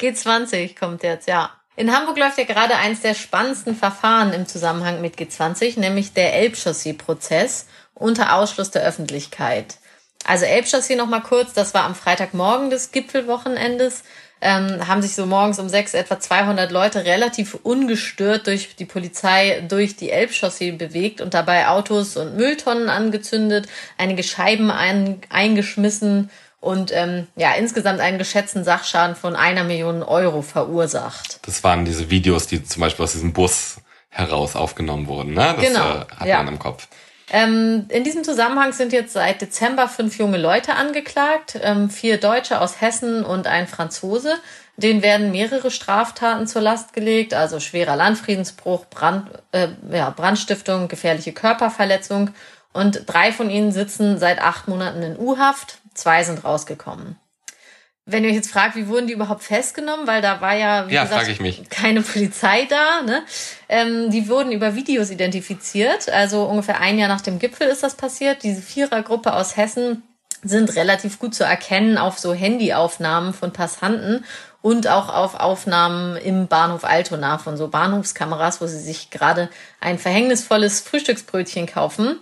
G20 0.00 0.78
kommt 0.78 1.02
jetzt, 1.02 1.28
ja. 1.28 1.50
In 1.76 1.94
Hamburg 1.94 2.18
läuft 2.18 2.38
ja 2.38 2.44
gerade 2.44 2.74
eins 2.74 3.02
der 3.02 3.14
spannendsten 3.14 3.76
Verfahren 3.76 4.32
im 4.32 4.46
Zusammenhang 4.46 5.00
mit 5.00 5.16
G20, 5.16 5.78
nämlich 5.78 6.12
der 6.12 6.34
Elbchaussee-Prozess 6.34 7.66
unter 7.98 8.34
Ausschluss 8.34 8.70
der 8.70 8.82
Öffentlichkeit. 8.82 9.76
Also 10.24 10.44
Elbchaussee 10.44 10.96
noch 10.96 11.06
mal 11.06 11.20
kurz, 11.20 11.52
das 11.52 11.74
war 11.74 11.84
am 11.84 11.94
Freitagmorgen 11.94 12.70
des 12.70 12.90
Gipfelwochenendes, 12.92 14.02
ähm, 14.40 14.86
haben 14.86 15.02
sich 15.02 15.14
so 15.14 15.26
morgens 15.26 15.58
um 15.58 15.68
sechs 15.68 15.94
etwa 15.94 16.20
200 16.20 16.70
Leute 16.70 17.04
relativ 17.04 17.54
ungestört 17.62 18.46
durch 18.46 18.76
die 18.76 18.84
Polizei 18.84 19.64
durch 19.68 19.96
die 19.96 20.10
Elbchaussee 20.10 20.72
bewegt 20.72 21.20
und 21.20 21.34
dabei 21.34 21.68
Autos 21.68 22.16
und 22.16 22.36
Mülltonnen 22.36 22.88
angezündet, 22.88 23.68
einige 23.96 24.22
Scheiben 24.22 24.70
ein, 24.70 25.20
eingeschmissen 25.30 26.30
und 26.60 26.92
ähm, 26.92 27.26
ja 27.36 27.54
insgesamt 27.54 28.00
einen 28.00 28.18
geschätzten 28.18 28.64
Sachschaden 28.64 29.16
von 29.16 29.34
einer 29.34 29.64
Million 29.64 30.02
Euro 30.02 30.42
verursacht. 30.42 31.40
Das 31.42 31.64
waren 31.64 31.84
diese 31.84 32.10
Videos, 32.10 32.46
die 32.46 32.62
zum 32.62 32.80
Beispiel 32.80 33.04
aus 33.04 33.12
diesem 33.12 33.32
Bus 33.32 33.78
heraus 34.08 34.56
aufgenommen 34.56 35.06
wurden, 35.06 35.34
ne? 35.34 35.54
Das 35.56 35.66
genau. 35.66 35.80
äh, 35.80 36.06
hat 36.16 36.26
ja. 36.26 36.38
man 36.38 36.48
im 36.48 36.58
Kopf. 36.58 36.88
Ähm, 37.30 37.86
in 37.90 38.04
diesem 38.04 38.24
Zusammenhang 38.24 38.72
sind 38.72 38.92
jetzt 38.92 39.12
seit 39.12 39.42
Dezember 39.42 39.88
fünf 39.88 40.18
junge 40.18 40.38
Leute 40.38 40.74
angeklagt, 40.74 41.58
ähm, 41.62 41.90
vier 41.90 42.18
Deutsche 42.18 42.60
aus 42.60 42.80
Hessen 42.80 43.24
und 43.24 43.46
ein 43.46 43.66
Franzose. 43.66 44.34
Denen 44.76 45.02
werden 45.02 45.32
mehrere 45.32 45.70
Straftaten 45.70 46.46
zur 46.46 46.62
Last 46.62 46.92
gelegt, 46.92 47.34
also 47.34 47.60
schwerer 47.60 47.96
Landfriedensbruch, 47.96 48.86
Brand, 48.86 49.28
äh, 49.52 49.68
ja, 49.90 50.10
Brandstiftung, 50.10 50.88
gefährliche 50.88 51.32
Körperverletzung. 51.32 52.30
Und 52.72 53.02
drei 53.06 53.32
von 53.32 53.50
ihnen 53.50 53.72
sitzen 53.72 54.18
seit 54.18 54.40
acht 54.40 54.68
Monaten 54.68 55.02
in 55.02 55.18
U-Haft, 55.18 55.78
zwei 55.94 56.22
sind 56.22 56.44
rausgekommen. 56.44 57.16
Wenn 58.10 58.24
ihr 58.24 58.30
euch 58.30 58.36
jetzt 58.36 58.50
fragt, 58.50 58.74
wie 58.74 58.88
wurden 58.88 59.06
die 59.06 59.12
überhaupt 59.12 59.42
festgenommen, 59.42 60.06
weil 60.06 60.22
da 60.22 60.40
war 60.40 60.54
ja, 60.54 60.88
wie 60.88 60.94
Ja, 60.94 61.04
gesagt, 61.04 61.70
keine 61.70 62.00
Polizei 62.02 62.66
da. 62.68 63.02
Ne? 63.04 63.22
Ähm, 63.68 64.10
die 64.10 64.28
wurden 64.28 64.50
über 64.50 64.74
Videos 64.74 65.10
identifiziert. 65.10 66.08
Also 66.08 66.44
ungefähr 66.44 66.80
ein 66.80 66.98
Jahr 66.98 67.08
nach 67.08 67.20
dem 67.20 67.38
Gipfel 67.38 67.68
ist 67.68 67.82
das 67.82 67.94
passiert. 67.96 68.42
Diese 68.42 68.62
Vierergruppe 68.62 69.34
aus 69.34 69.56
Hessen 69.56 70.02
sind 70.42 70.74
relativ 70.76 71.18
gut 71.18 71.34
zu 71.34 71.44
erkennen 71.44 71.98
auf 71.98 72.18
so 72.18 72.32
Handyaufnahmen 72.32 73.34
von 73.34 73.52
Passanten 73.52 74.24
und 74.62 74.88
auch 74.88 75.08
auf 75.12 75.34
Aufnahmen 75.34 76.16
im 76.16 76.46
Bahnhof 76.46 76.84
Altona 76.84 77.38
von 77.38 77.56
so 77.56 77.68
Bahnhofskameras, 77.68 78.60
wo 78.60 78.66
sie 78.66 78.78
sich 78.78 79.10
gerade 79.10 79.48
ein 79.80 79.98
verhängnisvolles 79.98 80.80
Frühstücksbrötchen 80.80 81.66
kaufen. 81.66 82.18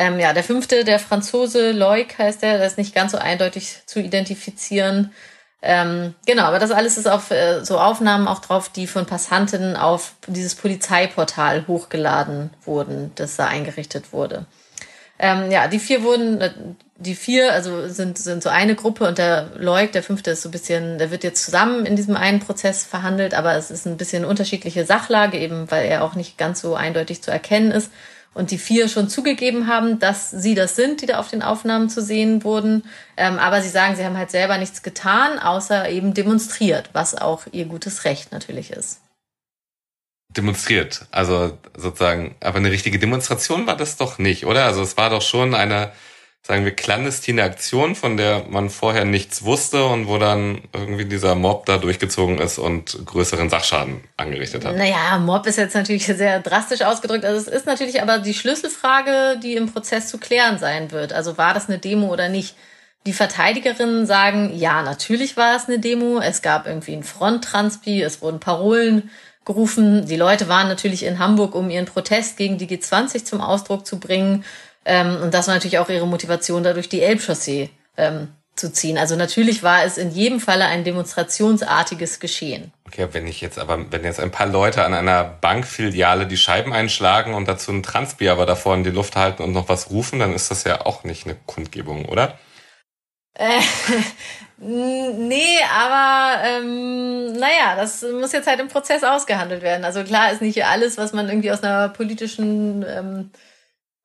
Ähm, 0.00 0.18
ja, 0.18 0.32
der 0.32 0.42
fünfte, 0.42 0.82
der 0.82 0.98
Franzose 0.98 1.72
Loic 1.72 2.16
heißt 2.16 2.40
der, 2.40 2.56
der 2.56 2.66
ist 2.66 2.78
nicht 2.78 2.94
ganz 2.94 3.12
so 3.12 3.18
eindeutig 3.18 3.82
zu 3.84 4.00
identifizieren. 4.00 5.12
Ähm, 5.60 6.14
genau, 6.24 6.44
aber 6.44 6.58
das 6.58 6.70
alles 6.70 6.96
ist 6.96 7.06
auf 7.06 7.30
äh, 7.30 7.62
so 7.66 7.78
Aufnahmen 7.78 8.26
auch 8.26 8.38
drauf, 8.38 8.70
die 8.70 8.86
von 8.86 9.04
Passanten 9.04 9.76
auf 9.76 10.14
dieses 10.26 10.54
Polizeiportal 10.54 11.66
hochgeladen 11.66 12.48
wurden, 12.64 13.12
das 13.16 13.36
da 13.36 13.46
eingerichtet 13.48 14.14
wurde. 14.14 14.46
Ähm, 15.18 15.50
ja, 15.50 15.68
die 15.68 15.78
vier 15.78 16.02
wurden, 16.02 16.40
äh, 16.40 16.50
die 16.96 17.14
vier, 17.14 17.52
also 17.52 17.86
sind, 17.88 18.16
sind 18.16 18.42
so 18.42 18.48
eine 18.48 18.76
Gruppe 18.76 19.06
und 19.06 19.18
der 19.18 19.50
Leuk, 19.58 19.92
der 19.92 20.02
fünfte 20.02 20.30
ist 20.30 20.40
so 20.40 20.48
ein 20.48 20.52
bisschen, 20.52 20.96
der 20.96 21.10
wird 21.10 21.24
jetzt 21.24 21.44
zusammen 21.44 21.84
in 21.84 21.94
diesem 21.94 22.16
einen 22.16 22.40
Prozess 22.40 22.86
verhandelt, 22.86 23.34
aber 23.34 23.54
es 23.54 23.70
ist 23.70 23.86
ein 23.86 23.98
bisschen 23.98 24.24
unterschiedliche 24.24 24.86
Sachlage, 24.86 25.36
eben 25.36 25.70
weil 25.70 25.84
er 25.84 26.04
auch 26.04 26.14
nicht 26.14 26.38
ganz 26.38 26.62
so 26.62 26.74
eindeutig 26.74 27.20
zu 27.20 27.30
erkennen 27.30 27.70
ist. 27.70 27.90
Und 28.32 28.52
die 28.52 28.58
vier 28.58 28.88
schon 28.88 29.08
zugegeben 29.08 29.66
haben, 29.66 29.98
dass 29.98 30.30
sie 30.30 30.54
das 30.54 30.76
sind, 30.76 31.02
die 31.02 31.06
da 31.06 31.18
auf 31.18 31.28
den 31.28 31.42
Aufnahmen 31.42 31.90
zu 31.90 32.00
sehen 32.00 32.44
wurden. 32.44 32.84
Ähm, 33.16 33.38
aber 33.38 33.60
sie 33.60 33.68
sagen, 33.68 33.96
sie 33.96 34.04
haben 34.04 34.16
halt 34.16 34.30
selber 34.30 34.56
nichts 34.56 34.82
getan, 34.82 35.38
außer 35.38 35.88
eben 35.88 36.14
demonstriert, 36.14 36.90
was 36.92 37.16
auch 37.16 37.42
ihr 37.50 37.64
gutes 37.64 38.04
Recht 38.04 38.30
natürlich 38.30 38.70
ist 38.70 39.00
Demonstriert. 40.30 41.06
Also 41.10 41.58
sozusagen, 41.76 42.36
aber 42.40 42.58
eine 42.58 42.70
richtige 42.70 43.00
Demonstration 43.00 43.66
war 43.66 43.76
das 43.76 43.96
doch 43.96 44.18
nicht, 44.18 44.46
oder? 44.46 44.64
Also 44.64 44.82
es 44.82 44.96
war 44.96 45.10
doch 45.10 45.22
schon 45.22 45.56
eine, 45.56 45.90
sagen 46.42 46.64
wir, 46.64 46.72
clandestine 46.72 47.42
Aktion, 47.42 47.94
von 47.94 48.16
der 48.16 48.46
man 48.48 48.70
vorher 48.70 49.04
nichts 49.04 49.44
wusste 49.44 49.84
und 49.86 50.08
wo 50.08 50.18
dann 50.18 50.62
irgendwie 50.72 51.04
dieser 51.04 51.34
Mob 51.34 51.66
da 51.66 51.76
durchgezogen 51.76 52.38
ist 52.38 52.58
und 52.58 53.04
größeren 53.04 53.50
Sachschaden 53.50 54.02
angerichtet 54.16 54.64
hat. 54.64 54.76
Naja, 54.76 55.18
Mob 55.18 55.46
ist 55.46 55.58
jetzt 55.58 55.74
natürlich 55.74 56.06
sehr 56.06 56.40
drastisch 56.40 56.82
ausgedrückt. 56.82 57.24
Also 57.24 57.38
es 57.38 57.46
ist 57.46 57.66
natürlich 57.66 58.02
aber 58.02 58.18
die 58.18 58.34
Schlüsselfrage, 58.34 59.38
die 59.42 59.54
im 59.54 59.70
Prozess 59.70 60.08
zu 60.08 60.18
klären 60.18 60.58
sein 60.58 60.90
wird. 60.92 61.12
Also 61.12 61.36
war 61.36 61.52
das 61.52 61.68
eine 61.68 61.78
Demo 61.78 62.08
oder 62.08 62.28
nicht? 62.28 62.56
Die 63.06 63.12
Verteidigerinnen 63.12 64.06
sagen, 64.06 64.52
ja, 64.54 64.82
natürlich 64.82 65.36
war 65.36 65.56
es 65.56 65.66
eine 65.66 65.78
Demo. 65.78 66.20
Es 66.20 66.42
gab 66.42 66.66
irgendwie 66.66 66.94
ein 66.94 67.04
Fronttranspi, 67.04 68.02
es 68.02 68.22
wurden 68.22 68.40
Parolen 68.40 69.10
gerufen. 69.44 70.06
Die 70.06 70.16
Leute 70.16 70.48
waren 70.48 70.68
natürlich 70.68 71.04
in 71.04 71.18
Hamburg, 71.18 71.54
um 71.54 71.70
ihren 71.70 71.86
Protest 71.86 72.36
gegen 72.36 72.58
die 72.58 72.66
G20 72.66 73.24
zum 73.24 73.40
Ausdruck 73.40 73.86
zu 73.86 73.98
bringen. 73.98 74.44
Ähm, 74.84 75.18
und 75.22 75.34
das 75.34 75.46
war 75.46 75.54
natürlich 75.54 75.78
auch 75.78 75.88
ihre 75.88 76.06
Motivation, 76.06 76.62
dadurch 76.62 76.88
die 76.88 77.02
Elbchaussee 77.02 77.70
ähm, 77.96 78.28
zu 78.56 78.72
ziehen. 78.72 78.98
Also 78.98 79.16
natürlich 79.16 79.62
war 79.62 79.84
es 79.84 79.98
in 79.98 80.10
jedem 80.10 80.40
Falle 80.40 80.66
ein 80.66 80.84
demonstrationsartiges 80.84 82.20
Geschehen. 82.20 82.72
Okay, 82.86 83.08
wenn 83.12 83.26
ich 83.26 83.40
jetzt 83.40 83.58
aber, 83.58 83.90
wenn 83.90 84.04
jetzt 84.04 84.20
ein 84.20 84.30
paar 84.30 84.46
Leute 84.46 84.84
an 84.84 84.94
einer 84.94 85.24
Bankfiliale 85.24 86.26
die 86.26 86.36
Scheiben 86.36 86.72
einschlagen 86.72 87.34
und 87.34 87.48
dazu 87.48 87.72
ein 87.72 87.82
Transbier 87.82 88.32
aber 88.32 88.46
davor 88.46 88.74
in 88.74 88.84
die 88.84 88.90
Luft 88.90 89.16
halten 89.16 89.42
und 89.42 89.52
noch 89.52 89.68
was 89.68 89.90
rufen, 89.90 90.18
dann 90.18 90.34
ist 90.34 90.50
das 90.50 90.64
ja 90.64 90.84
auch 90.84 91.04
nicht 91.04 91.26
eine 91.26 91.36
Kundgebung, 91.46 92.06
oder? 92.06 92.38
Äh, 93.34 93.60
nee, 94.58 95.58
aber 95.74 96.42
ähm, 96.44 97.32
naja, 97.32 97.76
das 97.76 98.02
muss 98.02 98.32
jetzt 98.32 98.48
halt 98.48 98.60
im 98.60 98.68
Prozess 98.68 99.04
ausgehandelt 99.04 99.62
werden. 99.62 99.84
Also 99.84 100.04
klar 100.04 100.32
ist 100.32 100.42
nicht 100.42 100.64
alles, 100.64 100.98
was 100.98 101.12
man 101.12 101.28
irgendwie 101.28 101.52
aus 101.52 101.62
einer 101.62 101.88
politischen 101.88 102.84
ähm, 102.86 103.30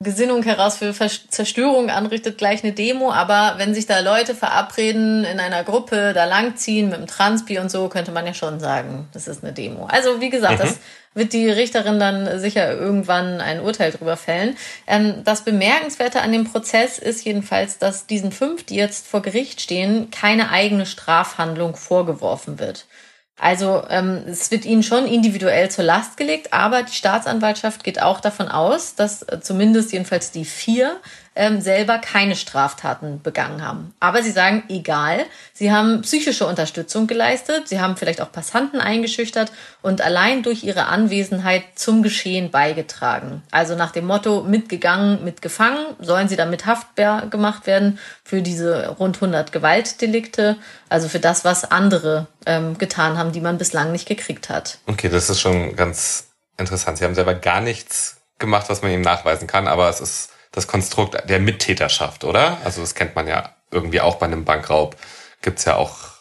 Gesinnung 0.01 0.43
heraus 0.43 0.77
für 0.77 0.93
Zerstörung 0.93 1.89
anrichtet, 1.89 2.37
gleich 2.37 2.63
eine 2.63 2.73
Demo. 2.73 3.11
Aber 3.11 3.55
wenn 3.57 3.73
sich 3.73 3.85
da 3.85 3.99
Leute 3.99 4.35
verabreden 4.35 5.23
in 5.23 5.39
einer 5.39 5.63
Gruppe, 5.63 6.11
da 6.13 6.25
langziehen 6.25 6.89
mit 6.89 6.99
dem 6.99 7.07
Transpi 7.07 7.59
und 7.59 7.71
so, 7.71 7.87
könnte 7.87 8.11
man 8.11 8.25
ja 8.25 8.33
schon 8.33 8.59
sagen, 8.59 9.07
das 9.13 9.27
ist 9.27 9.43
eine 9.43 9.53
Demo. 9.53 9.85
Also 9.85 10.19
wie 10.19 10.29
gesagt, 10.29 10.59
mhm. 10.59 10.63
das 10.63 10.79
wird 11.13 11.31
die 11.31 11.49
Richterin 11.49 11.97
dann 11.97 12.39
sicher 12.39 12.73
irgendwann 12.73 13.39
ein 13.39 13.61
Urteil 13.61 13.91
drüber 13.91 14.17
fällen. 14.17 14.57
Ähm, 14.85 15.23
das 15.23 15.43
Bemerkenswerte 15.43 16.21
an 16.21 16.33
dem 16.33 16.43
Prozess 16.43 16.99
ist 16.99 17.23
jedenfalls, 17.23 17.77
dass 17.77 18.05
diesen 18.05 18.33
fünf, 18.33 18.65
die 18.65 18.75
jetzt 18.75 19.07
vor 19.07 19.21
Gericht 19.21 19.61
stehen, 19.61 20.11
keine 20.11 20.51
eigene 20.51 20.85
Strafhandlung 20.85 21.77
vorgeworfen 21.77 22.59
wird. 22.59 22.85
Also 23.37 23.83
ähm, 23.89 24.23
es 24.27 24.49
wird 24.49 24.63
ihnen 24.63 24.81
schon 24.81 25.05
individuell 25.05 25.69
zur 25.69 25.83
Last 25.83 26.15
gelegt, 26.15 26.53
aber 26.53 26.83
die 26.83 26.93
Staatsanwaltschaft 26.93 27.83
geht 27.83 28.01
auch 28.01 28.21
davon 28.21 28.47
aus, 28.47 28.95
dass 28.95 29.23
äh, 29.23 29.41
zumindest 29.41 29.91
jedenfalls 29.91 30.31
die 30.31 30.45
vier 30.45 30.97
ähm, 31.35 31.61
selber 31.61 31.97
keine 31.97 32.35
Straftaten 32.35 33.21
begangen 33.21 33.65
haben. 33.65 33.93
Aber 33.99 34.23
sie 34.23 34.31
sagen, 34.31 34.63
egal, 34.69 35.25
sie 35.53 35.71
haben 35.71 36.01
psychische 36.01 36.47
Unterstützung 36.47 37.07
geleistet, 37.07 37.67
sie 37.67 37.79
haben 37.79 37.97
vielleicht 37.97 38.21
auch 38.21 38.31
Passanten 38.31 38.79
eingeschüchtert 38.79 39.51
und 39.81 40.01
allein 40.01 40.43
durch 40.43 40.63
ihre 40.63 40.85
Anwesenheit 40.85 41.63
zum 41.75 42.03
Geschehen 42.03 42.51
beigetragen. 42.51 43.43
Also 43.51 43.75
nach 43.75 43.91
dem 43.91 44.05
Motto, 44.05 44.43
mitgegangen, 44.43 45.23
mitgefangen, 45.23 45.85
sollen 45.99 46.29
sie 46.29 46.37
damit 46.37 46.65
haftbar 46.65 47.27
gemacht 47.27 47.67
werden 47.67 47.99
für 48.23 48.41
diese 48.41 48.89
rund 48.89 49.17
100 49.17 49.51
Gewaltdelikte, 49.51 50.57
also 50.89 51.09
für 51.09 51.19
das, 51.19 51.43
was 51.43 51.69
andere 51.69 52.27
ähm, 52.45 52.77
getan 52.77 53.17
haben, 53.17 53.31
die 53.31 53.41
man 53.41 53.57
bislang 53.57 53.91
nicht 53.91 54.07
gekriegt 54.07 54.49
hat. 54.49 54.79
Okay, 54.87 55.09
das 55.09 55.29
ist 55.29 55.41
schon 55.41 55.75
ganz 55.75 56.27
interessant. 56.57 56.97
Sie 56.97 57.03
haben 57.03 57.15
selber 57.15 57.35
gar 57.35 57.61
nichts 57.61 58.17
gemacht, 58.39 58.69
was 58.69 58.81
man 58.81 58.91
ihnen 58.91 59.01
nachweisen 59.01 59.47
kann, 59.47 59.67
aber 59.67 59.89
es 59.89 59.99
ist 59.99 60.29
das 60.55 60.67
Konstrukt 60.67 61.29
der 61.29 61.39
Mittäterschaft, 61.39 62.23
oder? 62.23 62.57
Also 62.63 62.81
das 62.81 62.95
kennt 62.95 63.15
man 63.15 63.27
ja 63.27 63.51
irgendwie 63.71 64.01
auch 64.01 64.15
bei 64.15 64.25
einem 64.25 64.45
Bankraub. 64.45 64.95
Gibt's 65.41 65.65
ja 65.65 65.75
auch 65.75 66.15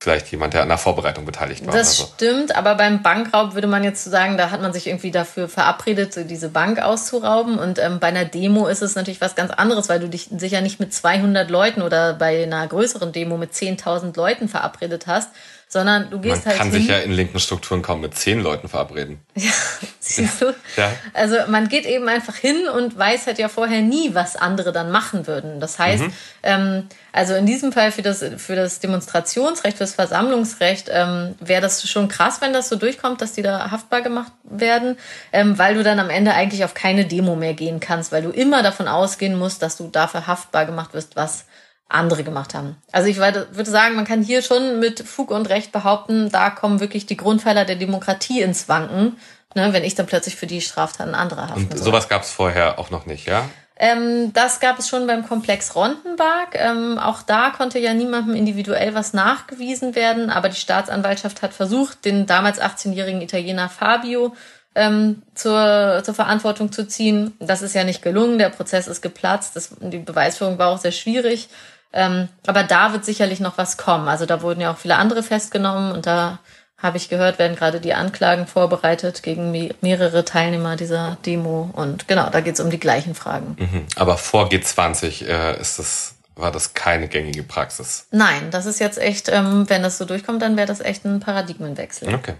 vielleicht 0.00 0.30
jemand, 0.30 0.54
der 0.54 0.62
an 0.62 0.68
der 0.68 0.78
Vorbereitung 0.78 1.24
beteiligt 1.24 1.66
war. 1.66 1.74
Das 1.74 1.96
so. 1.96 2.04
stimmt, 2.14 2.54
aber 2.54 2.76
beim 2.76 3.02
Bankraub 3.02 3.54
würde 3.54 3.66
man 3.66 3.82
jetzt 3.82 4.04
sagen, 4.04 4.36
da 4.36 4.50
hat 4.50 4.62
man 4.62 4.72
sich 4.72 4.86
irgendwie 4.86 5.10
dafür 5.10 5.48
verabredet, 5.48 6.30
diese 6.30 6.50
Bank 6.50 6.80
auszurauben. 6.80 7.58
Und 7.58 7.78
ähm, 7.80 7.98
bei 7.98 8.08
einer 8.08 8.24
Demo 8.24 8.68
ist 8.68 8.82
es 8.82 8.94
natürlich 8.94 9.20
was 9.20 9.34
ganz 9.34 9.50
anderes, 9.50 9.88
weil 9.88 9.98
du 9.98 10.08
dich 10.08 10.28
sicher 10.36 10.60
nicht 10.60 10.78
mit 10.78 10.94
200 10.94 11.50
Leuten 11.50 11.82
oder 11.82 12.14
bei 12.14 12.44
einer 12.44 12.66
größeren 12.66 13.12
Demo 13.12 13.36
mit 13.36 13.52
10.000 13.52 14.16
Leuten 14.16 14.48
verabredet 14.48 15.08
hast, 15.08 15.30
sondern 15.68 16.10
du 16.10 16.18
gehst 16.18 16.44
Man 16.44 16.46
halt 16.46 16.56
kann 16.58 16.70
hin. 16.70 16.80
sich 16.80 16.88
ja 16.90 16.98
in 16.98 17.12
linken 17.12 17.38
Strukturen 17.38 17.82
kaum 17.82 18.00
mit 18.00 18.14
zehn 18.16 18.40
Leuten 18.42 18.68
verabreden. 18.68 19.20
Ja, 19.34 19.52
siehst 20.00 20.40
du? 20.42 20.46
Ja. 20.76 20.90
Also 21.12 21.36
man 21.48 21.68
geht 21.68 21.84
eben 21.84 22.08
einfach 22.08 22.34
hin 22.34 22.66
und 22.68 22.96
weiß 22.98 23.26
halt 23.26 23.38
ja 23.38 23.48
vorher 23.48 23.82
nie, 23.82 24.14
was 24.14 24.34
andere 24.36 24.72
dann 24.72 24.90
machen 24.90 25.26
würden. 25.26 25.60
Das 25.60 25.78
heißt, 25.78 26.02
Mhm. 26.04 26.12
ähm, 26.42 26.86
also 27.12 27.34
in 27.34 27.44
diesem 27.46 27.70
Fall 27.72 27.92
für 27.92 28.00
das, 28.02 28.24
für 28.38 28.56
das 28.56 28.80
Demonstrationsrecht, 28.80 29.76
für 29.76 29.84
das 29.84 29.94
Versammlungsrecht, 29.94 30.88
ähm, 30.90 31.34
wäre 31.40 31.60
das 31.60 31.86
schon 31.88 32.08
krass, 32.08 32.40
wenn 32.40 32.52
das 32.54 32.68
so 32.68 32.76
durchkommt, 32.76 33.20
dass 33.20 33.32
die 33.34 33.42
da 33.42 33.70
haftbar 33.70 34.00
gemacht 34.02 34.32
werden, 34.44 34.96
ähm, 35.32 35.58
weil 35.58 35.74
du 35.74 35.82
dann 35.84 36.00
am 36.00 36.10
Ende 36.10 36.32
eigentlich 36.34 36.64
auf 36.64 36.74
keine 36.74 37.04
Demo 37.04 37.36
mehr 37.36 37.54
gehen 37.54 37.78
kannst, 37.80 38.10
weil 38.10 38.22
du 38.22 38.30
immer 38.30 38.62
davon 38.62 38.88
ausgehen 38.88 39.38
musst, 39.38 39.62
dass 39.62 39.76
du 39.76 39.88
dafür 39.88 40.26
haftbar 40.26 40.64
gemacht 40.66 40.94
wirst, 40.94 41.14
was 41.16 41.44
andere 41.88 42.22
gemacht 42.22 42.54
haben. 42.54 42.76
Also 42.92 43.08
ich 43.08 43.16
würde 43.16 43.70
sagen, 43.70 43.96
man 43.96 44.04
kann 44.04 44.22
hier 44.22 44.42
schon 44.42 44.78
mit 44.78 45.00
Fug 45.00 45.30
und 45.30 45.48
Recht 45.48 45.72
behaupten, 45.72 46.30
da 46.30 46.50
kommen 46.50 46.80
wirklich 46.80 47.06
die 47.06 47.16
Grundpfeiler 47.16 47.64
der 47.64 47.76
Demokratie 47.76 48.42
ins 48.42 48.68
Wanken, 48.68 49.16
ne, 49.54 49.72
wenn 49.72 49.84
ich 49.84 49.94
dann 49.94 50.06
plötzlich 50.06 50.36
für 50.36 50.46
die 50.46 50.60
Straftaten 50.60 51.14
anderer 51.14 51.48
haften 51.48 51.64
Und 51.64 51.78
soll. 51.78 51.86
sowas 51.86 52.08
gab's 52.08 52.30
vorher 52.30 52.78
auch 52.78 52.90
noch 52.90 53.06
nicht, 53.06 53.26
ja? 53.26 53.48
Ähm, 53.80 54.32
das 54.32 54.58
gab 54.58 54.78
es 54.80 54.88
schon 54.88 55.06
beim 55.06 55.26
Komplex 55.26 55.76
Rondenberg. 55.76 56.54
Ähm, 56.54 56.98
auch 56.98 57.22
da 57.22 57.50
konnte 57.50 57.78
ja 57.78 57.94
niemandem 57.94 58.34
individuell 58.34 58.94
was 58.94 59.12
nachgewiesen 59.12 59.94
werden, 59.94 60.30
aber 60.30 60.48
die 60.48 60.56
Staatsanwaltschaft 60.56 61.42
hat 61.42 61.54
versucht, 61.54 62.04
den 62.04 62.26
damals 62.26 62.60
18-jährigen 62.60 63.22
Italiener 63.22 63.68
Fabio 63.68 64.34
ähm, 64.74 65.22
zur, 65.34 66.02
zur 66.04 66.14
Verantwortung 66.14 66.72
zu 66.72 66.88
ziehen. 66.88 67.36
Das 67.38 67.62
ist 67.62 67.74
ja 67.74 67.84
nicht 67.84 68.02
gelungen, 68.02 68.38
der 68.38 68.48
Prozess 68.48 68.88
ist 68.88 69.00
geplatzt, 69.00 69.54
das, 69.54 69.76
die 69.80 69.98
Beweisführung 69.98 70.58
war 70.58 70.70
auch 70.70 70.78
sehr 70.78 70.92
schwierig. 70.92 71.48
Ähm, 71.92 72.28
aber 72.46 72.62
da 72.62 72.92
wird 72.92 73.04
sicherlich 73.04 73.40
noch 73.40 73.58
was 73.58 73.76
kommen. 73.76 74.08
Also 74.08 74.26
da 74.26 74.42
wurden 74.42 74.60
ja 74.60 74.72
auch 74.72 74.78
viele 74.78 74.96
andere 74.96 75.22
festgenommen 75.22 75.92
und 75.92 76.06
da 76.06 76.38
habe 76.76 76.96
ich 76.96 77.08
gehört, 77.08 77.40
werden 77.40 77.56
gerade 77.56 77.80
die 77.80 77.92
Anklagen 77.92 78.46
vorbereitet 78.46 79.24
gegen 79.24 79.50
mehrere 79.80 80.24
Teilnehmer 80.24 80.76
dieser 80.76 81.18
Demo. 81.26 81.70
Und 81.72 82.06
genau, 82.06 82.30
da 82.30 82.40
geht 82.40 82.54
es 82.54 82.60
um 82.60 82.70
die 82.70 82.78
gleichen 82.78 83.16
Fragen. 83.16 83.56
Mhm. 83.58 83.86
Aber 83.96 84.16
vor 84.16 84.48
G20 84.48 85.26
äh, 85.26 85.60
ist 85.60 85.80
das, 85.80 86.14
war 86.36 86.52
das 86.52 86.74
keine 86.74 87.08
gängige 87.08 87.42
Praxis. 87.42 88.06
Nein, 88.12 88.52
das 88.52 88.66
ist 88.66 88.78
jetzt 88.78 88.98
echt, 88.98 89.28
ähm, 89.28 89.68
wenn 89.68 89.82
das 89.82 89.98
so 89.98 90.04
durchkommt, 90.04 90.40
dann 90.40 90.56
wäre 90.56 90.68
das 90.68 90.80
echt 90.80 91.04
ein 91.04 91.18
Paradigmenwechsel. 91.18 92.14
Okay. 92.14 92.34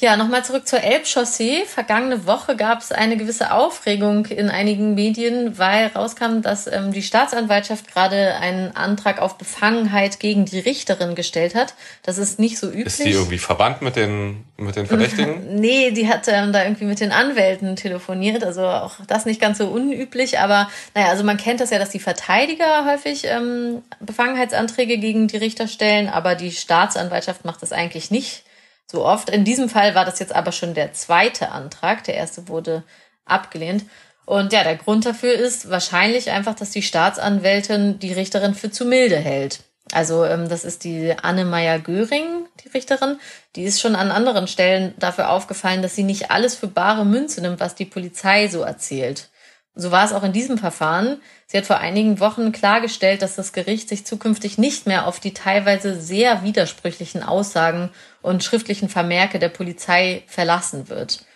Ja, 0.00 0.16
nochmal 0.16 0.44
zurück 0.44 0.66
zur 0.66 0.82
Elbchaussee. 0.82 1.64
Vergangene 1.66 2.26
Woche 2.26 2.56
gab 2.56 2.80
es 2.80 2.90
eine 2.90 3.16
gewisse 3.16 3.52
Aufregung 3.52 4.26
in 4.26 4.50
einigen 4.50 4.94
Medien, 4.94 5.56
weil 5.56 5.86
rauskam, 5.86 6.42
dass 6.42 6.66
ähm, 6.66 6.92
die 6.92 7.02
Staatsanwaltschaft 7.02 7.86
gerade 7.92 8.34
einen 8.34 8.74
Antrag 8.74 9.22
auf 9.22 9.38
Befangenheit 9.38 10.18
gegen 10.18 10.46
die 10.46 10.58
Richterin 10.58 11.14
gestellt 11.14 11.54
hat. 11.54 11.74
Das 12.02 12.18
ist 12.18 12.40
nicht 12.40 12.58
so 12.58 12.66
üblich. 12.66 12.86
Ist 12.86 13.04
die 13.04 13.12
irgendwie 13.12 13.38
verwandt 13.38 13.82
mit 13.82 13.94
den, 13.94 14.44
mit 14.56 14.74
den 14.74 14.86
Verdächtigen? 14.86 15.54
nee, 15.60 15.92
die 15.92 16.08
hat 16.08 16.26
ähm, 16.26 16.52
da 16.52 16.64
irgendwie 16.64 16.86
mit 16.86 16.98
den 16.98 17.12
Anwälten 17.12 17.76
telefoniert. 17.76 18.42
Also 18.42 18.66
auch 18.66 18.96
das 19.06 19.26
nicht 19.26 19.40
ganz 19.40 19.58
so 19.58 19.68
unüblich. 19.68 20.40
Aber 20.40 20.68
naja, 20.96 21.10
also 21.10 21.22
man 21.22 21.36
kennt 21.36 21.60
das 21.60 21.70
ja, 21.70 21.78
dass 21.78 21.90
die 21.90 22.00
Verteidiger 22.00 22.84
häufig 22.84 23.26
ähm, 23.26 23.82
Befangenheitsanträge 24.00 24.98
gegen 24.98 25.28
die 25.28 25.36
Richter 25.36 25.68
stellen, 25.68 26.08
aber 26.08 26.34
die 26.34 26.50
Staatsanwaltschaft 26.50 27.44
macht 27.44 27.62
das 27.62 27.70
eigentlich 27.70 28.10
nicht 28.10 28.42
so 28.86 29.04
oft. 29.04 29.30
In 29.30 29.44
diesem 29.44 29.68
Fall 29.68 29.94
war 29.94 30.04
das 30.04 30.18
jetzt 30.18 30.34
aber 30.34 30.52
schon 30.52 30.74
der 30.74 30.92
zweite 30.92 31.50
Antrag. 31.50 32.04
Der 32.04 32.14
erste 32.14 32.48
wurde 32.48 32.84
abgelehnt. 33.24 33.84
Und 34.26 34.52
ja, 34.52 34.64
der 34.64 34.76
Grund 34.76 35.04
dafür 35.04 35.34
ist 35.34 35.70
wahrscheinlich 35.70 36.30
einfach, 36.30 36.54
dass 36.54 36.70
die 36.70 36.82
Staatsanwältin 36.82 37.98
die 37.98 38.12
Richterin 38.12 38.54
für 38.54 38.70
zu 38.70 38.84
milde 38.84 39.16
hält. 39.16 39.60
Also 39.92 40.24
ähm, 40.24 40.48
das 40.48 40.64
ist 40.64 40.84
die 40.84 41.14
Anne 41.22 41.44
Meyer 41.44 41.78
Göring, 41.78 42.46
die 42.64 42.68
Richterin. 42.68 43.18
Die 43.54 43.64
ist 43.64 43.80
schon 43.80 43.94
an 43.94 44.10
anderen 44.10 44.48
Stellen 44.48 44.94
dafür 44.98 45.30
aufgefallen, 45.30 45.82
dass 45.82 45.94
sie 45.94 46.04
nicht 46.04 46.30
alles 46.30 46.54
für 46.54 46.68
bare 46.68 47.04
Münze 47.04 47.42
nimmt, 47.42 47.60
was 47.60 47.74
die 47.74 47.84
Polizei 47.84 48.48
so 48.48 48.62
erzählt. 48.62 49.28
So 49.74 49.90
war 49.90 50.04
es 50.04 50.12
auch 50.12 50.22
in 50.22 50.32
diesem 50.32 50.56
Verfahren. 50.56 51.20
Sie 51.46 51.58
hat 51.58 51.66
vor 51.66 51.78
einigen 51.78 52.20
Wochen 52.20 52.52
klargestellt, 52.52 53.22
dass 53.22 53.34
das 53.34 53.52
Gericht 53.52 53.88
sich 53.88 54.06
zukünftig 54.06 54.56
nicht 54.56 54.86
mehr 54.86 55.06
auf 55.06 55.20
die 55.20 55.34
teilweise 55.34 56.00
sehr 56.00 56.44
widersprüchlichen 56.44 57.22
Aussagen 57.22 57.90
und 58.24 58.42
schriftlichen 58.42 58.88
Vermerke 58.88 59.38
der 59.38 59.50
Polizei 59.50 60.22
verlassen 60.26 60.88
wird. 60.88 61.26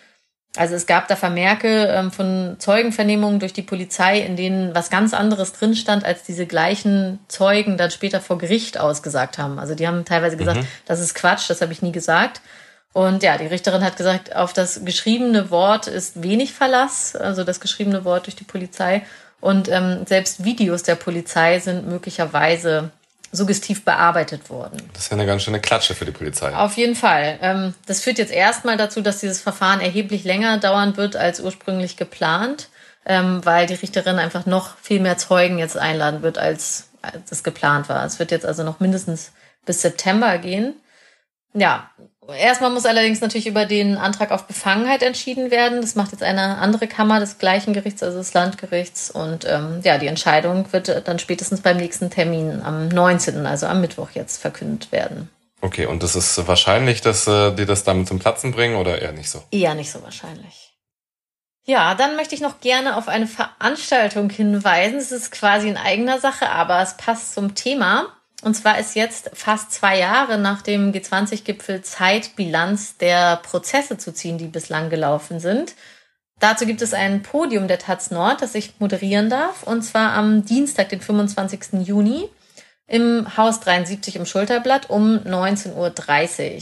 Also 0.57 0.73
es 0.73 0.87
gab 0.87 1.07
da 1.07 1.15
Vermerke 1.15 1.85
ähm, 1.85 2.11
von 2.11 2.55
Zeugenvernehmungen 2.57 3.39
durch 3.39 3.53
die 3.53 3.61
Polizei, 3.61 4.19
in 4.19 4.35
denen 4.35 4.73
was 4.73 4.89
ganz 4.89 5.13
anderes 5.13 5.53
drin 5.53 5.75
stand, 5.75 6.03
als 6.03 6.23
diese 6.23 6.47
gleichen 6.47 7.19
Zeugen 7.27 7.77
dann 7.77 7.91
später 7.91 8.19
vor 8.19 8.39
Gericht 8.39 8.79
ausgesagt 8.79 9.37
haben. 9.37 9.59
Also 9.59 9.75
die 9.75 9.87
haben 9.87 10.03
teilweise 10.03 10.35
gesagt, 10.35 10.61
mhm. 10.61 10.67
das 10.87 10.99
ist 10.99 11.13
Quatsch, 11.13 11.47
das 11.47 11.61
habe 11.61 11.71
ich 11.73 11.83
nie 11.83 11.91
gesagt. 11.91 12.41
Und 12.91 13.21
ja, 13.21 13.37
die 13.37 13.45
Richterin 13.45 13.83
hat 13.83 13.95
gesagt, 13.95 14.35
auf 14.35 14.51
das 14.51 14.83
geschriebene 14.83 15.51
Wort 15.51 15.85
ist 15.85 16.23
wenig 16.23 16.53
Verlass, 16.53 17.15
also 17.15 17.43
das 17.43 17.59
geschriebene 17.59 18.03
Wort 18.03 18.25
durch 18.25 18.35
die 18.35 18.45
Polizei. 18.45 19.03
Und 19.39 19.69
ähm, 19.69 20.07
selbst 20.07 20.43
Videos 20.43 20.81
der 20.81 20.95
Polizei 20.95 21.59
sind 21.59 21.87
möglicherweise 21.87 22.89
suggestiv 23.31 23.85
bearbeitet 23.85 24.49
worden. 24.49 24.81
Das 24.93 25.03
ist 25.03 25.11
ja 25.11 25.17
eine 25.17 25.25
ganz 25.25 25.43
schöne 25.43 25.59
Klatsche 25.59 25.93
für 25.95 26.05
die 26.05 26.11
Polizei. 26.11 26.55
Auf 26.55 26.77
jeden 26.77 26.95
Fall. 26.95 27.37
Ähm, 27.41 27.73
das 27.85 28.01
führt 28.01 28.17
jetzt 28.17 28.31
erstmal 28.31 28.77
dazu, 28.77 29.01
dass 29.01 29.19
dieses 29.19 29.41
Verfahren 29.41 29.81
erheblich 29.81 30.23
länger 30.23 30.57
dauern 30.57 30.97
wird 30.97 31.15
als 31.15 31.39
ursprünglich 31.39 31.97
geplant, 31.97 32.69
ähm, 33.05 33.45
weil 33.45 33.67
die 33.67 33.75
Richterin 33.75 34.17
einfach 34.17 34.45
noch 34.45 34.77
viel 34.77 34.99
mehr 34.99 35.17
Zeugen 35.17 35.59
jetzt 35.59 35.77
einladen 35.77 36.21
wird, 36.21 36.37
als, 36.37 36.89
als 37.01 37.31
es 37.31 37.43
geplant 37.43 37.89
war. 37.89 38.05
Es 38.05 38.19
wird 38.19 38.31
jetzt 38.31 38.45
also 38.45 38.63
noch 38.63 38.79
mindestens 38.79 39.31
bis 39.65 39.81
September 39.81 40.37
gehen. 40.39 40.73
Ja, 41.53 41.91
Erstmal 42.37 42.69
muss 42.69 42.85
allerdings 42.85 43.21
natürlich 43.21 43.47
über 43.47 43.65
den 43.65 43.97
Antrag 43.97 44.31
auf 44.31 44.45
Befangenheit 44.45 45.03
entschieden 45.03 45.51
werden. 45.51 45.81
Das 45.81 45.95
macht 45.95 46.11
jetzt 46.11 46.23
eine 46.23 46.57
andere 46.57 46.87
Kammer 46.87 47.19
des 47.19 47.37
gleichen 47.37 47.73
Gerichts, 47.73 48.03
also 48.03 48.17
des 48.17 48.33
Landgerichts. 48.33 49.11
Und 49.11 49.45
ähm, 49.45 49.81
ja, 49.83 49.97
die 49.97 50.07
Entscheidung 50.07 50.71
wird 50.71 51.07
dann 51.07 51.19
spätestens 51.19 51.61
beim 51.61 51.77
nächsten 51.77 52.09
Termin 52.09 52.61
am 52.63 52.87
19., 52.89 53.45
also 53.45 53.67
am 53.67 53.81
Mittwoch 53.81 54.11
jetzt 54.11 54.41
verkündet 54.41 54.91
werden. 54.91 55.29
Okay, 55.61 55.85
und 55.85 56.03
es 56.03 56.15
ist 56.15 56.47
wahrscheinlich, 56.47 57.01
dass 57.01 57.27
äh, 57.27 57.51
die 57.53 57.65
das 57.65 57.83
damit 57.83 58.07
zum 58.07 58.19
Platzen 58.19 58.51
bringen 58.51 58.75
oder 58.75 59.01
eher 59.01 59.11
nicht 59.11 59.29
so? 59.29 59.43
Eher 59.51 59.75
nicht 59.75 59.91
so 59.91 60.01
wahrscheinlich. 60.03 60.73
Ja, 61.65 61.93
dann 61.95 62.15
möchte 62.15 62.33
ich 62.33 62.41
noch 62.41 62.61
gerne 62.61 62.97
auf 62.97 63.07
eine 63.07 63.27
Veranstaltung 63.27 64.29
hinweisen. 64.29 64.97
Es 64.97 65.11
ist 65.11 65.31
quasi 65.31 65.67
in 65.67 65.77
eigener 65.77 66.19
Sache, 66.19 66.49
aber 66.49 66.81
es 66.81 66.97
passt 66.97 67.33
zum 67.33 67.53
Thema. 67.53 68.07
Und 68.41 68.55
zwar 68.55 68.79
ist 68.79 68.95
jetzt 68.95 69.31
fast 69.33 69.71
zwei 69.71 69.99
Jahre 69.99 70.37
nach 70.37 70.61
dem 70.61 70.93
G20-Gipfel 70.93 71.81
Zeit, 71.81 72.35
Bilanz 72.35 72.95
der 72.97 73.37
Prozesse 73.37 73.97
zu 73.97 74.13
ziehen, 74.13 74.37
die 74.37 74.47
bislang 74.47 74.89
gelaufen 74.89 75.39
sind. 75.39 75.75
Dazu 76.39 76.65
gibt 76.65 76.81
es 76.81 76.93
ein 76.93 77.21
Podium 77.21 77.67
der 77.67 77.79
Taz 77.79 78.11
Nord, 78.11 78.41
das 78.41 78.55
ich 78.55 78.79
moderieren 78.79 79.29
darf, 79.29 79.63
und 79.63 79.81
zwar 79.81 80.13
am 80.13 80.45
Dienstag, 80.45 80.87
den 80.87 81.01
25. 81.01 81.85
Juni, 81.85 82.29
im 82.87 83.35
Haus 83.35 83.59
73 83.59 84.15
im 84.15 84.25
Schulterblatt 84.25 84.89
um 84.89 85.17
19.30 85.17 85.75
Uhr. 85.75 86.61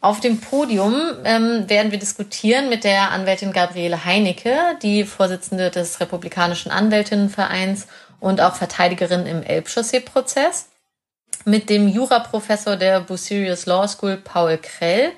Auf 0.00 0.20
dem 0.20 0.40
Podium 0.40 0.94
ähm, 1.24 1.68
werden 1.68 1.90
wir 1.90 1.98
diskutieren 1.98 2.68
mit 2.68 2.84
der 2.84 3.12
Anwältin 3.12 3.52
Gabriele 3.52 4.04
Heinecke, 4.04 4.56
die 4.82 5.04
Vorsitzende 5.04 5.70
des 5.70 6.00
Republikanischen 6.00 6.70
Anwältinnenvereins 6.70 7.86
und 8.20 8.40
auch 8.40 8.56
Verteidigerin 8.56 9.26
im 9.26 9.42
Elbchaussee-Prozess 9.42 10.71
mit 11.44 11.70
dem 11.70 11.88
Juraprofessor 11.88 12.76
der 12.76 13.00
Bucerius 13.00 13.66
Law 13.66 13.86
School 13.88 14.16
Paul 14.16 14.58
Krell 14.58 15.12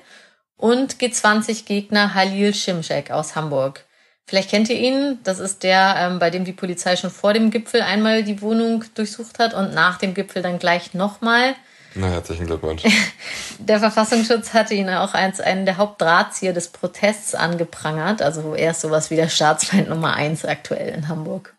und 0.57 0.95
G20-Gegner 0.95 2.13
Halil 2.13 2.53
Shimshek 2.53 3.11
aus 3.11 3.35
Hamburg. 3.35 3.85
Vielleicht 4.27 4.49
kennt 4.49 4.69
ihr 4.69 4.77
ihn. 4.77 5.19
Das 5.23 5.39
ist 5.39 5.63
der, 5.63 5.95
ähm, 5.99 6.19
bei 6.19 6.29
dem 6.31 6.45
die 6.45 6.53
Polizei 6.53 6.95
schon 6.95 7.11
vor 7.11 7.33
dem 7.33 7.51
Gipfel 7.51 7.81
einmal 7.81 8.23
die 8.23 8.41
Wohnung 8.41 8.83
durchsucht 8.95 9.37
hat 9.37 9.53
und 9.53 9.73
nach 9.73 9.97
dem 9.97 10.13
Gipfel 10.13 10.41
dann 10.41 10.57
gleich 10.57 10.93
nochmal. 10.93 11.55
Na, 11.93 12.07
herzlichen 12.07 12.47
Glückwunsch. 12.47 12.83
Der 13.59 13.79
Verfassungsschutz 13.79 14.53
hatte 14.53 14.73
ihn 14.73 14.89
auch 14.89 15.13
als 15.13 15.39
einen 15.39 15.65
der 15.65 15.77
Hauptdrahtzieher 15.77 16.51
des 16.51 16.67
Protests 16.67 17.35
angeprangert. 17.35 18.21
Also 18.21 18.53
er 18.53 18.71
ist 18.71 18.81
sowas 18.81 19.11
wie 19.11 19.15
der 19.15 19.29
Staatsfeind 19.29 19.87
Nummer 19.87 20.13
eins 20.13 20.43
aktuell 20.43 20.89
in 20.89 21.07
Hamburg. 21.07 21.54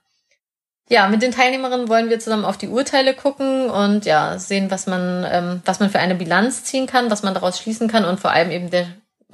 Ja, 0.89 1.09
mit 1.09 1.21
den 1.21 1.33
Teilnehmerinnen 1.33 1.89
wollen 1.89 2.11
wir 2.11 2.21
zusammen 2.21 2.45
auf 2.45 2.59
die 2.59 2.69
Urteile 2.69 3.15
gucken 3.15 3.69
und 3.71 4.05
ja, 4.07 4.39
sehen, 4.39 4.71
was 4.71 4.87
man, 4.87 5.27
ähm, 5.29 5.63
was 5.65 5.81
man 5.81 5.91
für 5.91 5.99
eine 5.99 6.15
Bilanz 6.15 6.63
ziehen 6.63 6.87
kann, 6.87 7.11
was 7.11 7.25
man 7.25 7.35
daraus 7.35 7.59
schließen 7.59 7.89
kann 7.89 8.05
und 8.05 8.21
vor 8.21 8.31
allem 8.31 8.51
eben 8.53 8.71
der 8.71 8.87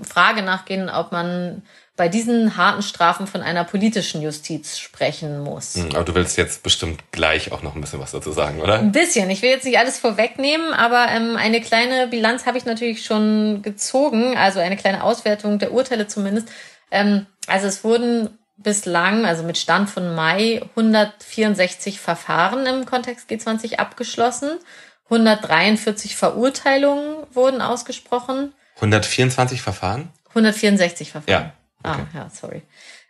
Frage 0.03 0.43
nachgehen, 0.43 0.89
ob 0.89 1.13
man 1.13 1.63
bei 1.95 2.09
diesen 2.09 2.57
harten 2.57 2.83
Strafen 2.83 3.27
von 3.27 3.43
einer 3.43 3.65
politischen 3.65 4.23
Justiz 4.23 4.79
sprechen 4.79 5.41
muss. 5.41 5.75
Hm, 5.75 5.91
aber 5.95 6.05
du 6.05 6.15
willst 6.15 6.39
jetzt 6.39 6.63
bestimmt 6.63 7.13
gleich 7.13 7.53
auch 7.53 7.63
noch 7.63 7.75
ein 7.75 7.83
bisschen 7.83 8.01
was 8.01 8.13
dazu 8.13 8.33
sagen, 8.33 8.63
oder? 8.63 8.79
Ein 8.79 8.93
bisschen. 8.93 9.29
Ich 9.29 9.43
will 9.43 9.51
jetzt 9.51 9.67
nicht 9.67 9.79
alles 9.79 9.99
vorwegnehmen, 9.99 10.73
aber 10.73 11.09
ähm, 11.11 11.37
eine 11.37 11.61
kleine 11.61 12.07
Bilanz 12.07 12.47
habe 12.47 12.57
ich 12.57 12.65
natürlich 12.65 13.05
schon 13.05 13.61
gezogen, 13.61 14.39
also 14.39 14.59
eine 14.59 14.79
kleine 14.79 15.05
Auswertung 15.05 15.59
der 15.59 15.73
Urteile 15.73 16.07
zumindest. 16.07 16.49
Ähm, 16.91 17.27
also 17.47 17.67
es 17.67 17.85
wurden 17.85 18.39
bislang, 18.63 19.25
also 19.25 19.43
mit 19.43 19.59
Stand 19.59 19.91
von 19.91 20.15
Mai, 20.15 20.63
164 20.77 22.01
Verfahren 22.01 22.67
im 22.67 22.87
Kontext 22.87 23.31
G20 23.31 23.77
abgeschlossen. 23.77 24.59
143 25.05 26.17
Verurteilungen 26.17 27.27
wurden 27.33 27.61
ausgesprochen. 27.61 28.55
124 28.77 29.61
Verfahren? 29.61 30.11
164 30.31 31.13
Verfahren. 31.13 31.31
Ja. 31.31 31.53
Ah, 31.83 31.95
okay. 31.95 32.03
Ah, 32.15 32.19
ja, 32.19 32.31
sorry. 32.31 32.63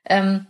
Ähm, 0.04 0.46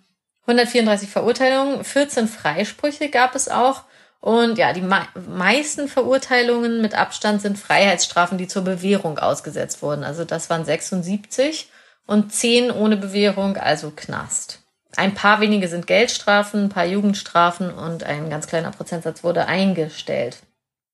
134 0.46 1.08
Verurteilungen, 1.08 1.84
14 1.84 2.28
Freisprüche 2.28 3.10
gab 3.10 3.34
es 3.34 3.48
auch. 3.48 3.82
Und 4.20 4.56
ja, 4.56 4.72
die 4.72 4.82
me 4.82 5.06
meisten 5.28 5.88
Verurteilungen 5.88 6.80
mit 6.80 6.94
Abstand 6.94 7.42
sind 7.42 7.58
Freiheitsstrafen, 7.58 8.38
die 8.38 8.46
zur 8.46 8.62
Bewährung 8.62 9.18
ausgesetzt 9.18 9.82
wurden. 9.82 10.04
Also 10.04 10.24
das 10.24 10.48
waren 10.48 10.64
76 10.64 11.68
und 12.06 12.32
10 12.32 12.70
ohne 12.70 12.96
Bewährung, 12.96 13.56
also 13.56 13.90
Knast. 13.90 14.61
Ein 14.96 15.14
paar 15.14 15.40
wenige 15.40 15.68
sind 15.68 15.86
Geldstrafen, 15.86 16.64
ein 16.64 16.68
paar 16.68 16.84
Jugendstrafen 16.84 17.72
und 17.72 18.04
ein 18.04 18.28
ganz 18.28 18.46
kleiner 18.46 18.70
Prozentsatz 18.70 19.24
wurde 19.24 19.46
eingestellt. 19.46 20.38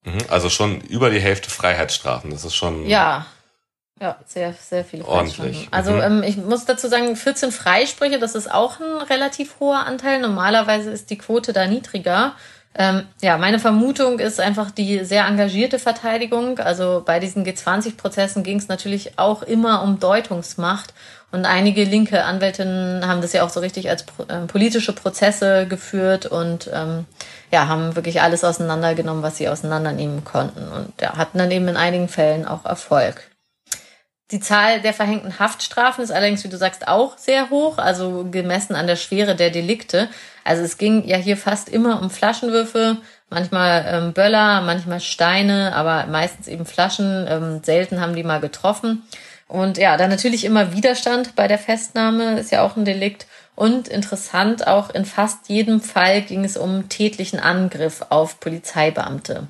Mhm, 0.05 0.19
also 0.29 0.49
schon 0.51 0.81
über 0.83 1.11
die 1.11 1.21
Hälfte 1.21 1.51
Freiheitsstrafen. 1.51 2.31
Das 2.31 2.45
ist 2.45 2.55
schon. 2.55 2.87
Ja. 2.87 3.27
Ja, 4.01 4.17
sehr, 4.27 4.53
sehr 4.53 4.85
viele 4.85 5.05
Ordentlich. 5.05 5.67
Also 5.73 5.91
mhm. 5.91 6.01
ähm, 6.01 6.23
ich 6.23 6.37
muss 6.37 6.65
dazu 6.65 6.87
sagen, 6.87 7.17
14 7.17 7.51
Freisprüche, 7.51 8.21
das 8.21 8.37
ist 8.37 8.49
auch 8.49 8.79
ein 8.79 9.03
relativ 9.09 9.57
hoher 9.59 9.87
Anteil. 9.87 10.21
Normalerweise 10.21 10.91
ist 10.91 11.11
die 11.11 11.19
Quote 11.19 11.53
da 11.53 11.67
niedriger. 11.67 12.37
Ähm, 12.77 13.09
ja, 13.21 13.39
meine 13.39 13.59
Vermutung 13.59 14.21
ist 14.21 14.39
einfach 14.39 14.71
die 14.71 15.05
sehr 15.05 15.27
engagierte 15.27 15.81
Verteidigung. 15.81 16.61
Also 16.61 17.03
bei 17.05 17.19
diesen 17.19 17.45
G20-Prozessen 17.45 18.45
ging 18.45 18.59
es 18.59 18.69
natürlich 18.69 19.19
auch 19.19 19.43
immer 19.43 19.83
um 19.83 19.99
Deutungsmacht 19.99 20.95
Und 21.31 21.45
einige 21.45 21.85
linke 21.85 22.25
Anwältinnen 22.25 23.07
haben 23.07 23.21
das 23.21 23.35
ja 23.35 23.45
auch 23.45 23.51
so 23.51 23.61
richtig 23.61 23.91
als 23.91 24.05
äh, 24.29 24.47
politische 24.47 24.95
Prozesse 24.95 25.67
geführt 25.67 26.25
und 26.25 26.71
ähm, 26.73 27.05
ja, 27.53 27.69
haben 27.69 27.97
wirklich 27.97 28.23
alles 28.23 28.45
auseinandergenommen, 28.45 29.23
was 29.23 29.37
sie 29.37 29.49
auseinandernehmen 29.49 30.25
konnten. 30.25 30.69
Und 30.69 30.93
ja, 31.01 31.17
hatten 31.19 31.37
dann 31.37 31.51
eben 31.51 31.69
in 31.69 31.77
einigen 31.77 32.09
Fällen 32.09 32.47
auch 32.47 32.65
Erfolg. 32.65 33.31
Die 34.31 34.41
Zahl 34.41 34.81
der 34.83 34.93
verhängten 34.93 35.39
Haftstrafen 35.39 36.05
ist 36.05 36.11
allerdings, 36.11 36.45
wie 36.45 36.51
du 36.51 36.59
sagst, 36.59 36.87
auch 36.87 37.17
sehr 37.17 37.49
hoch, 37.49 37.79
also 37.79 38.27
gemessen 38.31 38.75
an 38.75 38.87
der 38.87 38.97
Schwere 38.97 39.35
der 39.35 39.51
Delikte. 39.51 40.09
Also 40.45 40.63
es 40.63 40.77
ging 40.77 41.07
ja 41.07 41.17
hier 41.17 41.39
fast 41.39 41.71
immer 41.71 42.01
um 42.01 42.11
Flaschenwürfe, 42.11 42.99
manchmal 43.31 43.87
ähm, 43.87 44.13
Böller, 44.13 44.61
manchmal 44.63 45.01
Steine, 45.01 45.75
aber 45.75 46.07
meistens 46.07 46.47
eben 46.47 46.67
Flaschen. 46.67 47.27
Ähm, 47.29 47.61
selten 47.63 48.01
haben 48.01 48.15
die 48.15 48.23
mal 48.23 48.41
getroffen. 48.41 49.03
Und 49.49 49.79
ja, 49.79 49.97
dann 49.97 50.11
natürlich 50.11 50.45
immer 50.45 50.73
Widerstand 50.73 51.35
bei 51.35 51.49
der 51.49 51.59
Festnahme 51.59 52.39
ist 52.39 52.53
ja 52.53 52.63
auch 52.63 52.77
ein 52.77 52.85
Delikt. 52.85 53.27
Und 53.57 53.89
interessant, 53.89 54.67
auch 54.67 54.91
in 54.91 55.05
fast 55.05 55.49
jedem 55.49 55.81
Fall 55.81 56.23
ging 56.23 56.45
es 56.45 56.57
um 56.57 56.89
tätlichen 56.89 57.41
Angriff 57.41 58.05
auf 58.11 58.39
Polizeibeamte 58.39 59.49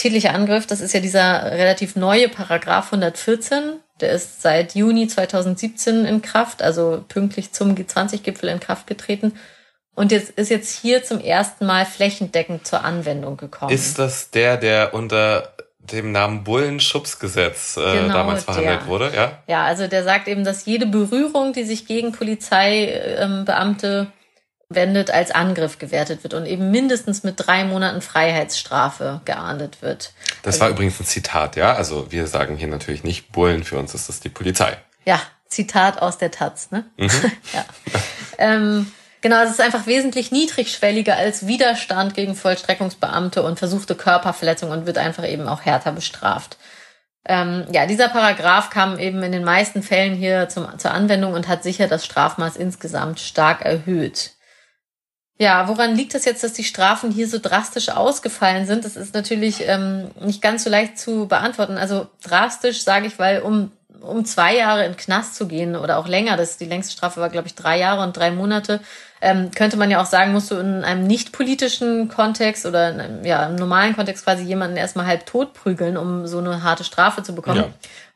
tätlicher 0.00 0.34
Angriff, 0.34 0.66
das 0.66 0.80
ist 0.80 0.94
ja 0.94 1.00
dieser 1.00 1.52
relativ 1.52 1.96
neue 1.96 2.28
Paragraph 2.28 2.86
114. 2.86 3.80
Der 4.00 4.12
ist 4.12 4.40
seit 4.40 4.74
Juni 4.74 5.08
2017 5.08 6.06
in 6.06 6.22
Kraft, 6.22 6.62
also 6.62 7.04
pünktlich 7.06 7.52
zum 7.52 7.74
G20-Gipfel 7.74 8.48
in 8.48 8.60
Kraft 8.60 8.86
getreten. 8.86 9.34
Und 9.94 10.12
jetzt 10.12 10.30
ist 10.30 10.50
jetzt 10.50 10.80
hier 10.80 11.04
zum 11.04 11.20
ersten 11.20 11.66
Mal 11.66 11.84
flächendeckend 11.84 12.66
zur 12.66 12.82
Anwendung 12.84 13.36
gekommen. 13.36 13.72
Ist 13.72 13.98
das 13.98 14.30
der, 14.30 14.56
der 14.56 14.94
unter 14.94 15.52
dem 15.92 16.12
Namen 16.12 16.44
Bullenschubsgesetz 16.44 17.76
äh, 17.76 18.02
genau, 18.02 18.14
damals 18.14 18.44
verhandelt 18.44 18.82
der. 18.82 18.86
wurde, 18.86 19.12
ja? 19.14 19.38
Ja, 19.46 19.64
also 19.64 19.86
der 19.86 20.04
sagt 20.04 20.28
eben, 20.28 20.44
dass 20.44 20.66
jede 20.66 20.86
Berührung, 20.86 21.52
die 21.52 21.64
sich 21.64 21.86
gegen 21.86 22.12
Polizeibeamte 22.12 23.86
ähm, 23.86 24.12
wendet, 24.68 25.10
als 25.10 25.32
Angriff 25.32 25.78
gewertet 25.78 26.22
wird 26.22 26.34
und 26.34 26.46
eben 26.46 26.70
mindestens 26.70 27.24
mit 27.24 27.34
drei 27.36 27.64
Monaten 27.64 28.00
Freiheitsstrafe 28.00 29.20
geahndet 29.24 29.82
wird. 29.82 30.12
Das 30.42 30.54
also, 30.54 30.60
war 30.60 30.70
übrigens 30.70 31.00
ein 31.00 31.06
Zitat, 31.06 31.56
ja? 31.56 31.74
Also 31.74 32.10
wir 32.10 32.26
sagen 32.26 32.56
hier 32.56 32.68
natürlich 32.68 33.04
nicht 33.04 33.32
Bullen, 33.32 33.64
für 33.64 33.78
uns 33.78 33.94
ist 33.94 34.08
das 34.08 34.20
die 34.20 34.28
Polizei. 34.28 34.76
Ja, 35.04 35.20
Zitat 35.48 36.00
aus 36.00 36.18
der 36.18 36.30
Taz, 36.30 36.70
ne? 36.70 36.84
Mhm. 36.96 37.10
ja. 37.52 37.64
ähm, 38.38 38.92
genau, 39.20 39.42
es 39.42 39.50
ist 39.50 39.60
einfach 39.60 39.86
wesentlich 39.86 40.32
niedrigschwelliger 40.32 41.16
als 41.16 41.46
Widerstand 41.46 42.14
gegen 42.14 42.34
Vollstreckungsbeamte 42.34 43.42
und 43.42 43.58
versuchte 43.58 43.94
Körperverletzung 43.94 44.70
und 44.70 44.86
wird 44.86 44.98
einfach 44.98 45.28
eben 45.28 45.48
auch 45.48 45.62
härter 45.62 45.92
bestraft. 45.92 46.56
Ähm, 47.26 47.66
ja, 47.72 47.86
dieser 47.86 48.08
Paragraph 48.08 48.70
kam 48.70 48.98
eben 48.98 49.22
in 49.22 49.32
den 49.32 49.44
meisten 49.44 49.82
Fällen 49.82 50.14
hier 50.14 50.48
zum, 50.48 50.78
zur 50.78 50.92
Anwendung 50.92 51.34
und 51.34 51.48
hat 51.48 51.62
sicher 51.62 51.86
das 51.86 52.04
Strafmaß 52.04 52.56
insgesamt 52.56 53.20
stark 53.20 53.62
erhöht. 53.62 54.32
Ja, 55.38 55.68
woran 55.68 55.96
liegt 55.96 56.14
es 56.14 56.24
jetzt, 56.26 56.44
dass 56.44 56.52
die 56.52 56.64
Strafen 56.64 57.10
hier 57.10 57.26
so 57.26 57.38
drastisch 57.38 57.88
ausgefallen 57.88 58.66
sind? 58.66 58.84
Das 58.84 58.96
ist 58.96 59.14
natürlich 59.14 59.66
ähm, 59.66 60.10
nicht 60.20 60.42
ganz 60.42 60.64
so 60.64 60.70
leicht 60.70 60.98
zu 60.98 61.28
beantworten. 61.28 61.78
Also 61.78 62.08
drastisch 62.22 62.82
sage 62.84 63.06
ich, 63.06 63.18
weil 63.18 63.40
um 63.40 63.72
um 64.00 64.24
zwei 64.24 64.56
Jahre 64.56 64.86
in 64.86 64.96
Knast 64.96 65.34
zu 65.34 65.46
gehen 65.46 65.76
oder 65.76 65.98
auch 65.98 66.08
länger, 66.08 66.36
das 66.36 66.56
die 66.56 66.64
längste 66.64 66.92
Strafe 66.92 67.20
war, 67.20 67.28
glaube 67.28 67.48
ich, 67.48 67.54
drei 67.54 67.78
Jahre 67.78 68.02
und 68.02 68.16
drei 68.16 68.30
Monate, 68.30 68.80
ähm, 69.20 69.50
könnte 69.50 69.76
man 69.76 69.90
ja 69.90 70.00
auch 70.00 70.06
sagen, 70.06 70.32
musst 70.32 70.50
du 70.50 70.56
in 70.56 70.82
einem 70.82 71.06
nicht 71.06 71.32
politischen 71.32 72.08
Kontext 72.08 72.64
oder 72.64 72.90
in 72.90 73.00
einem, 73.00 73.24
ja, 73.24 73.46
im 73.46 73.56
normalen 73.56 73.94
Kontext 73.94 74.24
quasi 74.24 74.44
jemanden 74.44 74.76
erstmal 74.76 75.06
halb 75.06 75.26
tot 75.26 75.52
prügeln, 75.52 75.96
um 75.96 76.26
so 76.26 76.38
eine 76.38 76.62
harte 76.62 76.84
Strafe 76.84 77.22
zu 77.22 77.34
bekommen. 77.34 77.58
Ja. 77.58 77.68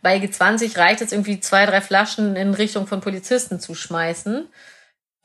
Bei 0.03 0.17
G20 0.17 0.79
reicht 0.79 1.03
es 1.03 1.13
irgendwie 1.13 1.41
zwei, 1.41 1.67
drei 1.67 1.81
Flaschen 1.81 2.37
in 2.37 2.55
Richtung 2.55 2.87
von 2.87 3.01
Polizisten 3.01 3.61
zu 3.61 3.75
schmeißen. 3.75 4.49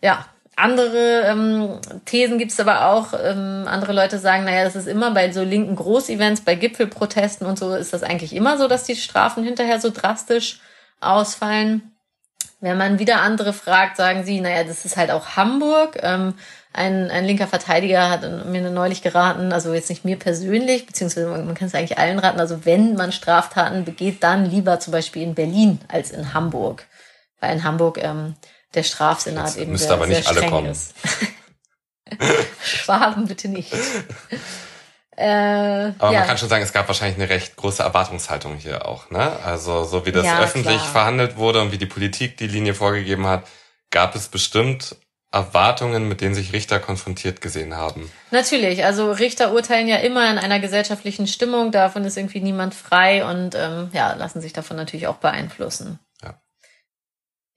Ja, 0.02 0.26
andere 0.60 1.22
ähm, 1.26 1.80
Thesen 2.04 2.38
gibt 2.38 2.52
es 2.52 2.60
aber 2.60 2.88
auch. 2.88 3.13
Ähm, 3.13 3.63
andere 3.65 3.94
Leute 3.94 4.20
sagen, 4.20 4.44
naja, 4.44 4.65
das 4.65 4.76
ist 4.76 4.88
immer 4.88 5.12
bei 5.12 5.32
so 5.32 5.44
linken 5.44 5.76
Großevents, 5.76 6.42
bei 6.42 6.56
Gipfelprotesten 6.56 7.48
und 7.48 7.58
so 7.58 7.74
ist 7.74 7.94
das 7.94 8.04
eigentlich 8.04 8.36
immer 8.36 8.58
so, 8.58 8.68
dass 8.68 8.84
die 8.84 8.98
Strafen 8.98 9.44
hinterher 9.44 9.80
so 9.80 9.89
drastisch 9.89 10.60
ausfallen. 11.00 11.94
Wenn 12.62 12.78
man 12.78 13.00
wieder 13.00 13.22
andere 13.22 13.54
fragt, 13.54 13.95
sagen 13.95 14.26
sie, 14.26 14.41
naja, 14.41 14.63
das 14.65 14.84
ist 14.84 14.98
halt 14.98 15.12
auch 15.12 15.38
Hamburg. 15.38 15.98
Ähm, 16.02 16.34
ein, 16.74 17.10
ein 17.10 17.26
linker 17.26 17.48
Verteidiger 17.48 18.10
hat 18.10 18.22
mir 18.45 18.69
neulich 18.69 19.02
geraten, 19.02 19.54
also 19.54 19.74
jetzt 19.74 19.89
nicht 19.89 20.06
mir 20.06 20.17
persönlich, 20.17 20.86
beziehungsweise 20.86 21.28
man, 21.28 21.45
man 21.45 21.56
kann 21.56 21.67
es 21.67 21.74
eigentlich 21.76 21.98
allen 21.98 22.19
raten, 22.19 22.39
also 22.39 22.65
wenn 22.65 22.93
man 22.95 23.12
Straftaten 23.12 23.86
begeht, 23.86 24.24
dann 24.24 24.45
lieber 24.45 24.80
zum 24.80 24.91
Beispiel 24.91 25.24
in 25.24 25.36
Berlin 25.36 25.80
als 25.88 26.12
in 26.12 26.34
Hamburg. 26.34 26.86
Weil 27.39 27.56
in 27.56 27.63
Hamburg 27.63 27.98
ähm, 28.04 28.36
der 28.76 28.84
Strafsenat 28.84 29.48
Jetzt 29.48 29.58
eben 29.58 29.72
müsste 29.72 29.88
sehr, 29.88 29.95
aber 29.95 30.08
nicht 30.08 30.28
alle 30.28 30.48
kommen. 30.48 30.72
Ist. 30.72 30.93
Schwaben 32.63 33.28
bitte 33.28 33.48
nicht. 33.48 33.74
Äh, 35.20 35.92
aber 36.00 36.14
ja. 36.14 36.20
man 36.20 36.28
kann 36.28 36.38
schon 36.38 36.48
sagen, 36.48 36.64
es 36.64 36.72
gab 36.72 36.88
wahrscheinlich 36.88 37.18
eine 37.20 37.30
recht 37.30 37.58
große 37.58 37.84
Erwartungshaltung 37.84 38.56
hier 38.56 38.88
auch. 38.88 39.10
Ne? 39.10 39.38
Also 39.44 39.84
so 39.84 40.06
wie 40.06 40.14
das 40.14 40.26
ja, 40.26 40.40
öffentlich 40.40 40.78
klar. 40.78 40.92
verhandelt 40.92 41.36
wurde 41.36 41.62
und 41.62 41.74
wie 41.74 41.78
die 41.78 41.86
Politik 41.86 42.38
die 42.38 42.48
Linie 42.48 42.74
vorgegeben 42.74 43.28
hat, 43.28 43.44
gab 43.92 44.16
es 44.16 44.30
bestimmt 44.30 44.96
Erwartungen, 45.32 46.08
mit 46.08 46.22
denen 46.22 46.34
sich 46.34 46.54
Richter 46.54 46.80
konfrontiert 46.80 47.42
gesehen 47.42 47.76
haben. 47.76 48.10
Natürlich, 48.32 48.86
also 48.86 49.12
Richter 49.12 49.54
urteilen 49.54 49.90
ja 49.90 49.98
immer 49.98 50.32
in 50.32 50.38
einer 50.38 50.62
gesellschaftlichen 50.62 51.28
Stimmung, 51.28 51.72
davon 51.72 52.06
ist 52.06 52.18
irgendwie 52.18 52.40
niemand 52.40 52.74
frei 52.74 53.26
und 53.26 53.56
ähm, 53.56 53.90
ja, 53.92 54.14
lassen 54.14 54.40
sich 54.40 54.54
davon 54.54 54.78
natürlich 54.78 55.08
auch 55.08 55.18
beeinflussen. 55.18 56.00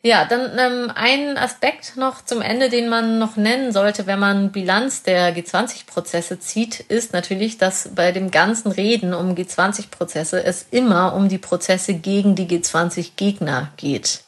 Ja, 0.05 0.25
dann 0.25 0.59
ähm, 0.59 0.91
ein 0.93 1.39
Aspekt 1.39 1.97
noch 1.97 2.25
zum 2.25 2.43
Ende, 2.43 2.69
den 2.69 2.89
man 2.89 3.21
noch 3.21 3.37
nennen 3.37 3.71
sollte, 3.71 4.09
wenn 4.09 4.19
man 4.19 4.51
Bilanz 4.51 5.05
der 5.05 5.33
G20-Prozesse 5.37 6.41
zieht, 6.41 6.81
ist 6.81 7.13
natürlich, 7.13 7.57
dass 7.57 7.91
bei 7.95 8.11
dem 8.11 8.33
ganzen 8.33 8.73
Reden 8.73 9.15
um 9.15 9.37
G20-Prozesse 9.37 10.43
es 10.43 10.67
immer 10.73 11.15
um 11.15 11.29
die 11.29 11.39
Prozesse 11.39 11.95
gegen 11.95 12.35
die 12.35 12.49
G20-Gegner 12.49 13.71
geht. 13.77 14.25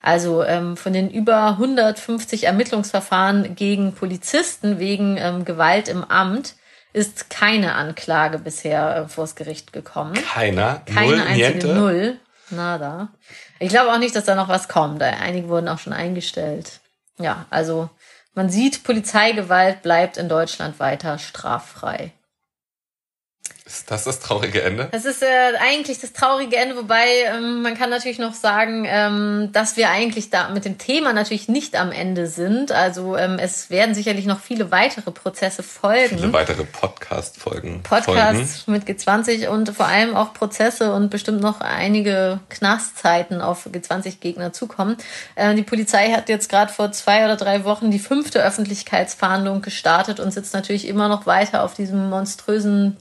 Also 0.00 0.44
ähm, 0.44 0.78
von 0.78 0.94
den 0.94 1.10
über 1.10 1.46
150 1.46 2.44
Ermittlungsverfahren 2.44 3.54
gegen 3.54 3.92
Polizisten 3.92 4.78
wegen 4.78 5.18
ähm, 5.18 5.44
Gewalt 5.44 5.88
im 5.88 6.04
Amt 6.04 6.54
ist 6.94 7.28
keine 7.28 7.74
Anklage 7.74 8.38
bisher 8.38 8.96
äh, 8.96 9.08
vors 9.08 9.34
Gericht 9.34 9.74
gekommen. 9.74 10.14
Keiner? 10.14 10.82
Keine 10.86 11.06
null, 11.06 11.20
einzige 11.20 11.50
niente. 11.50 11.74
Null. 11.74 12.18
Nada. 12.52 13.08
Ich 13.58 13.70
glaube 13.70 13.92
auch 13.92 13.98
nicht, 13.98 14.14
dass 14.14 14.24
da 14.24 14.34
noch 14.34 14.48
was 14.48 14.68
kommt. 14.68 15.02
Einige 15.02 15.48
wurden 15.48 15.68
auch 15.68 15.78
schon 15.78 15.92
eingestellt. 15.92 16.80
Ja, 17.18 17.46
also 17.50 17.90
man 18.34 18.48
sieht, 18.48 18.84
Polizeigewalt 18.84 19.82
bleibt 19.82 20.16
in 20.16 20.28
Deutschland 20.28 20.78
weiter 20.80 21.18
straffrei. 21.18 22.12
Ist 23.64 23.92
das 23.92 24.02
das 24.04 24.18
traurige 24.18 24.60
Ende? 24.62 24.88
Das 24.90 25.04
ist 25.04 25.22
äh, 25.22 25.26
eigentlich 25.60 26.00
das 26.00 26.12
traurige 26.12 26.56
Ende, 26.56 26.76
wobei 26.76 27.04
ähm, 27.26 27.62
man 27.62 27.76
kann 27.76 27.90
natürlich 27.90 28.18
noch 28.18 28.34
sagen, 28.34 28.84
ähm, 28.88 29.50
dass 29.52 29.76
wir 29.76 29.88
eigentlich 29.88 30.30
da 30.30 30.48
mit 30.48 30.64
dem 30.64 30.78
Thema 30.78 31.12
natürlich 31.12 31.48
nicht 31.48 31.76
am 31.76 31.92
Ende 31.92 32.26
sind. 32.26 32.72
Also 32.72 33.16
ähm, 33.16 33.38
es 33.38 33.70
werden 33.70 33.94
sicherlich 33.94 34.26
noch 34.26 34.40
viele 34.40 34.72
weitere 34.72 35.12
Prozesse 35.12 35.62
folgen. 35.62 36.18
Viele 36.18 36.32
weitere 36.32 36.64
Podcast-Folgen. 36.64 37.84
Podcasts 37.84 38.66
mit 38.66 38.84
G20 38.84 39.46
und 39.46 39.70
vor 39.70 39.86
allem 39.86 40.16
auch 40.16 40.34
Prozesse 40.34 40.92
und 40.92 41.10
bestimmt 41.10 41.40
noch 41.40 41.60
einige 41.60 42.40
Knastzeiten 42.48 43.40
auf 43.40 43.66
G20-Gegner 43.66 44.52
zukommen. 44.52 44.96
Äh, 45.36 45.54
die 45.54 45.62
Polizei 45.62 46.10
hat 46.10 46.28
jetzt 46.28 46.48
gerade 46.48 46.72
vor 46.72 46.90
zwei 46.90 47.24
oder 47.24 47.36
drei 47.36 47.64
Wochen 47.64 47.92
die 47.92 48.00
fünfte 48.00 48.42
Öffentlichkeitsverhandlung 48.42 49.62
gestartet 49.62 50.18
und 50.18 50.32
sitzt 50.32 50.52
natürlich 50.52 50.88
immer 50.88 51.08
noch 51.08 51.26
weiter 51.26 51.62
auf 51.62 51.74
diesem 51.74 52.10
monströsen 52.10 52.96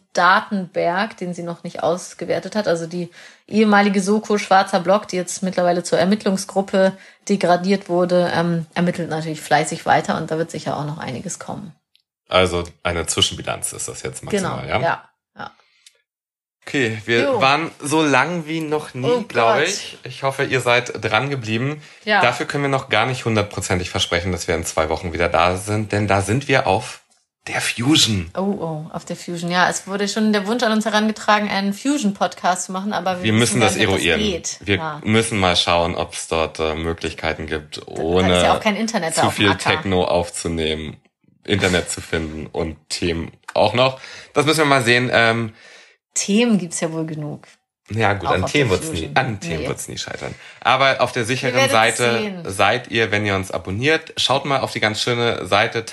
Datenberg, 0.52 1.18
den 1.18 1.34
sie 1.34 1.44
noch 1.44 1.64
nicht 1.64 1.82
ausgewertet 1.84 2.56
hat. 2.56 2.68
Also 2.68 2.88
die 2.88 3.10
ehemalige 3.48 4.02
Soko 4.02 4.38
Schwarzer 4.38 4.80
Block, 4.80 5.08
die 5.08 5.16
jetzt 5.16 5.44
mittlerweile 5.44 5.84
zur 5.84 6.00
Ermittlungsgruppe 6.00 6.94
degradiert 7.28 7.90
wurde, 7.90 8.32
ähm, 8.34 8.66
ermittelt 8.74 9.10
natürlich 9.10 9.42
fleißig 9.42 9.86
weiter 9.86 10.18
und 10.18 10.32
da 10.32 10.38
wird 10.38 10.52
sicher 10.52 10.78
auch 10.78 10.86
noch 10.86 10.98
einiges 10.98 11.40
kommen. 11.40 11.74
Also 12.28 12.64
eine 12.84 13.06
Zwischenbilanz 13.08 13.74
ist 13.74 13.88
das 13.88 14.04
jetzt 14.04 14.24
maximal, 14.24 14.62
genau, 14.62 14.74
ja? 14.74 14.82
Ja. 14.82 15.10
ja. 15.38 15.52
Okay, 16.66 17.02
wir 17.06 17.24
jo. 17.24 17.42
waren 17.42 17.72
so 17.82 18.02
lang 18.02 18.46
wie 18.46 18.62
noch 18.62 18.94
nie, 18.94 19.06
oh 19.06 19.24
glaube 19.24 19.66
ich. 19.66 19.98
Ich 20.04 20.24
hoffe, 20.24 20.46
ihr 20.46 20.62
seid 20.62 21.04
dran 21.04 21.30
geblieben. 21.30 21.82
Ja. 22.06 22.22
Dafür 22.22 22.46
können 22.46 22.64
wir 22.64 22.70
noch 22.70 22.88
gar 22.88 23.06
nicht 23.06 23.26
hundertprozentig 23.26 23.90
versprechen, 23.90 24.32
dass 24.32 24.48
wir 24.48 24.56
in 24.56 24.64
zwei 24.64 24.88
Wochen 24.88 25.12
wieder 25.12 25.28
da 25.28 25.58
sind, 25.58 25.92
denn 25.92 26.08
da 26.08 26.22
sind 26.22 26.48
wir 26.48 26.68
auf 26.68 27.01
der 27.48 27.60
Fusion. 27.60 28.30
Oh, 28.38 28.42
oh, 28.42 28.86
auf 28.94 29.06
der 29.06 29.16
Fusion. 29.16 29.50
Ja, 29.50 29.70
es 29.70 29.88
wurde 29.88 30.08
schon 30.08 30.32
der 30.32 30.46
Wunsch 30.46 30.62
an 30.64 30.72
uns 30.72 30.86
herangetragen, 30.86 31.50
einen 31.50 31.74
Fusion-Podcast 31.74 32.66
zu 32.66 32.72
machen, 32.72 32.94
aber 32.94 33.18
wir, 33.18 33.26
wir 33.26 33.34
müssen 33.34 33.60
das 33.60 33.78
eruieren. 33.78 34.42
Das 34.42 34.60
wir 34.64 34.76
ja. 34.76 35.02
müssen 35.04 35.40
mal 35.40 35.56
schauen, 35.56 35.96
ob 35.96 36.14
es 36.14 36.28
dort 36.28 36.60
äh, 36.60 36.76
Möglichkeiten 36.76 37.48
gibt, 37.48 37.88
ohne 37.88 38.42
ja 38.44 39.12
zu 39.12 39.32
viel 39.32 39.56
Techno 39.56 40.04
aufzunehmen, 40.04 40.98
Internet 41.44 41.90
zu 41.90 42.00
finden 42.00 42.46
und 42.46 42.78
Themen 42.90 43.32
auch 43.56 43.74
noch. 43.74 44.00
Das 44.34 44.46
müssen 44.46 44.60
wir 44.60 44.66
mal 44.66 44.84
sehen. 44.84 45.10
Ähm, 45.12 45.54
Themen 46.14 46.60
gibt's 46.60 46.80
ja 46.80 46.92
wohl 46.92 47.06
genug. 47.06 47.48
Ja 47.90 48.14
gut, 48.14 48.30
an 48.30 48.46
Themen 48.46 48.70
wird's 48.70 48.90
nie, 48.92 49.10
an 49.16 49.40
Themen 49.40 49.64
nee. 49.64 49.68
wird's 49.68 49.88
nie 49.88 49.98
scheitern. 49.98 50.36
Aber 50.62 51.02
auf 51.02 51.12
der 51.12 51.26
sicheren 51.26 51.70
Seite 51.70 52.20
sehen. 52.20 52.44
seid 52.46 52.90
ihr, 52.90 53.12
wenn 53.12 53.26
ihr 53.26 53.36
uns 53.36 53.52
abonniert. 53.52 54.14
Schaut 54.18 54.46
mal 54.46 54.60
auf 54.60 54.72
die 54.72 54.80
ganz 54.80 55.02
schöne 55.02 55.46
Seite 55.46 55.86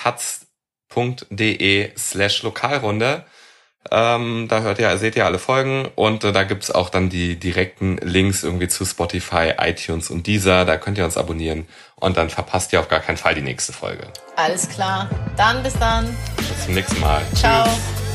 taz.de 0.89 1.93
slash 1.97 2.43
Lokalrunde. 2.43 3.25
Ähm, 3.91 4.47
da 4.49 4.61
hört 4.61 4.79
ihr, 4.81 4.99
seht 4.99 5.17
ihr 5.17 5.25
alle 5.25 5.39
Folgen 5.39 5.89
und 5.95 6.23
äh, 6.25 6.33
da 6.33 6.43
gibt's 6.43 6.71
auch 6.71 6.91
dann 6.91 7.09
die 7.09 7.37
direkten 7.37 7.97
Links 7.99 8.43
irgendwie 8.43 8.69
zu 8.69 8.85
Spotify, 8.85 9.55
iTunes 9.59 10.11
und 10.11 10.27
dieser. 10.27 10.65
Da 10.65 10.77
könnt 10.77 10.99
ihr 10.99 11.05
uns 11.05 11.17
abonnieren 11.17 11.67
und 11.95 12.17
dann 12.17 12.29
verpasst 12.29 12.73
ihr 12.73 12.81
auf 12.81 12.89
gar 12.89 13.01
keinen 13.01 13.17
Fall 13.17 13.35
die 13.35 13.41
nächste 13.41 13.73
Folge. 13.73 14.09
Alles 14.37 14.69
klar. 14.69 15.09
Dann 15.37 15.63
bis 15.63 15.75
dann. 15.79 16.15
Bis 16.37 16.65
zum 16.65 16.75
nächsten 16.75 17.01
Mal. 17.01 17.23
Ciao. 17.35 17.65
Tschüss. 17.65 18.08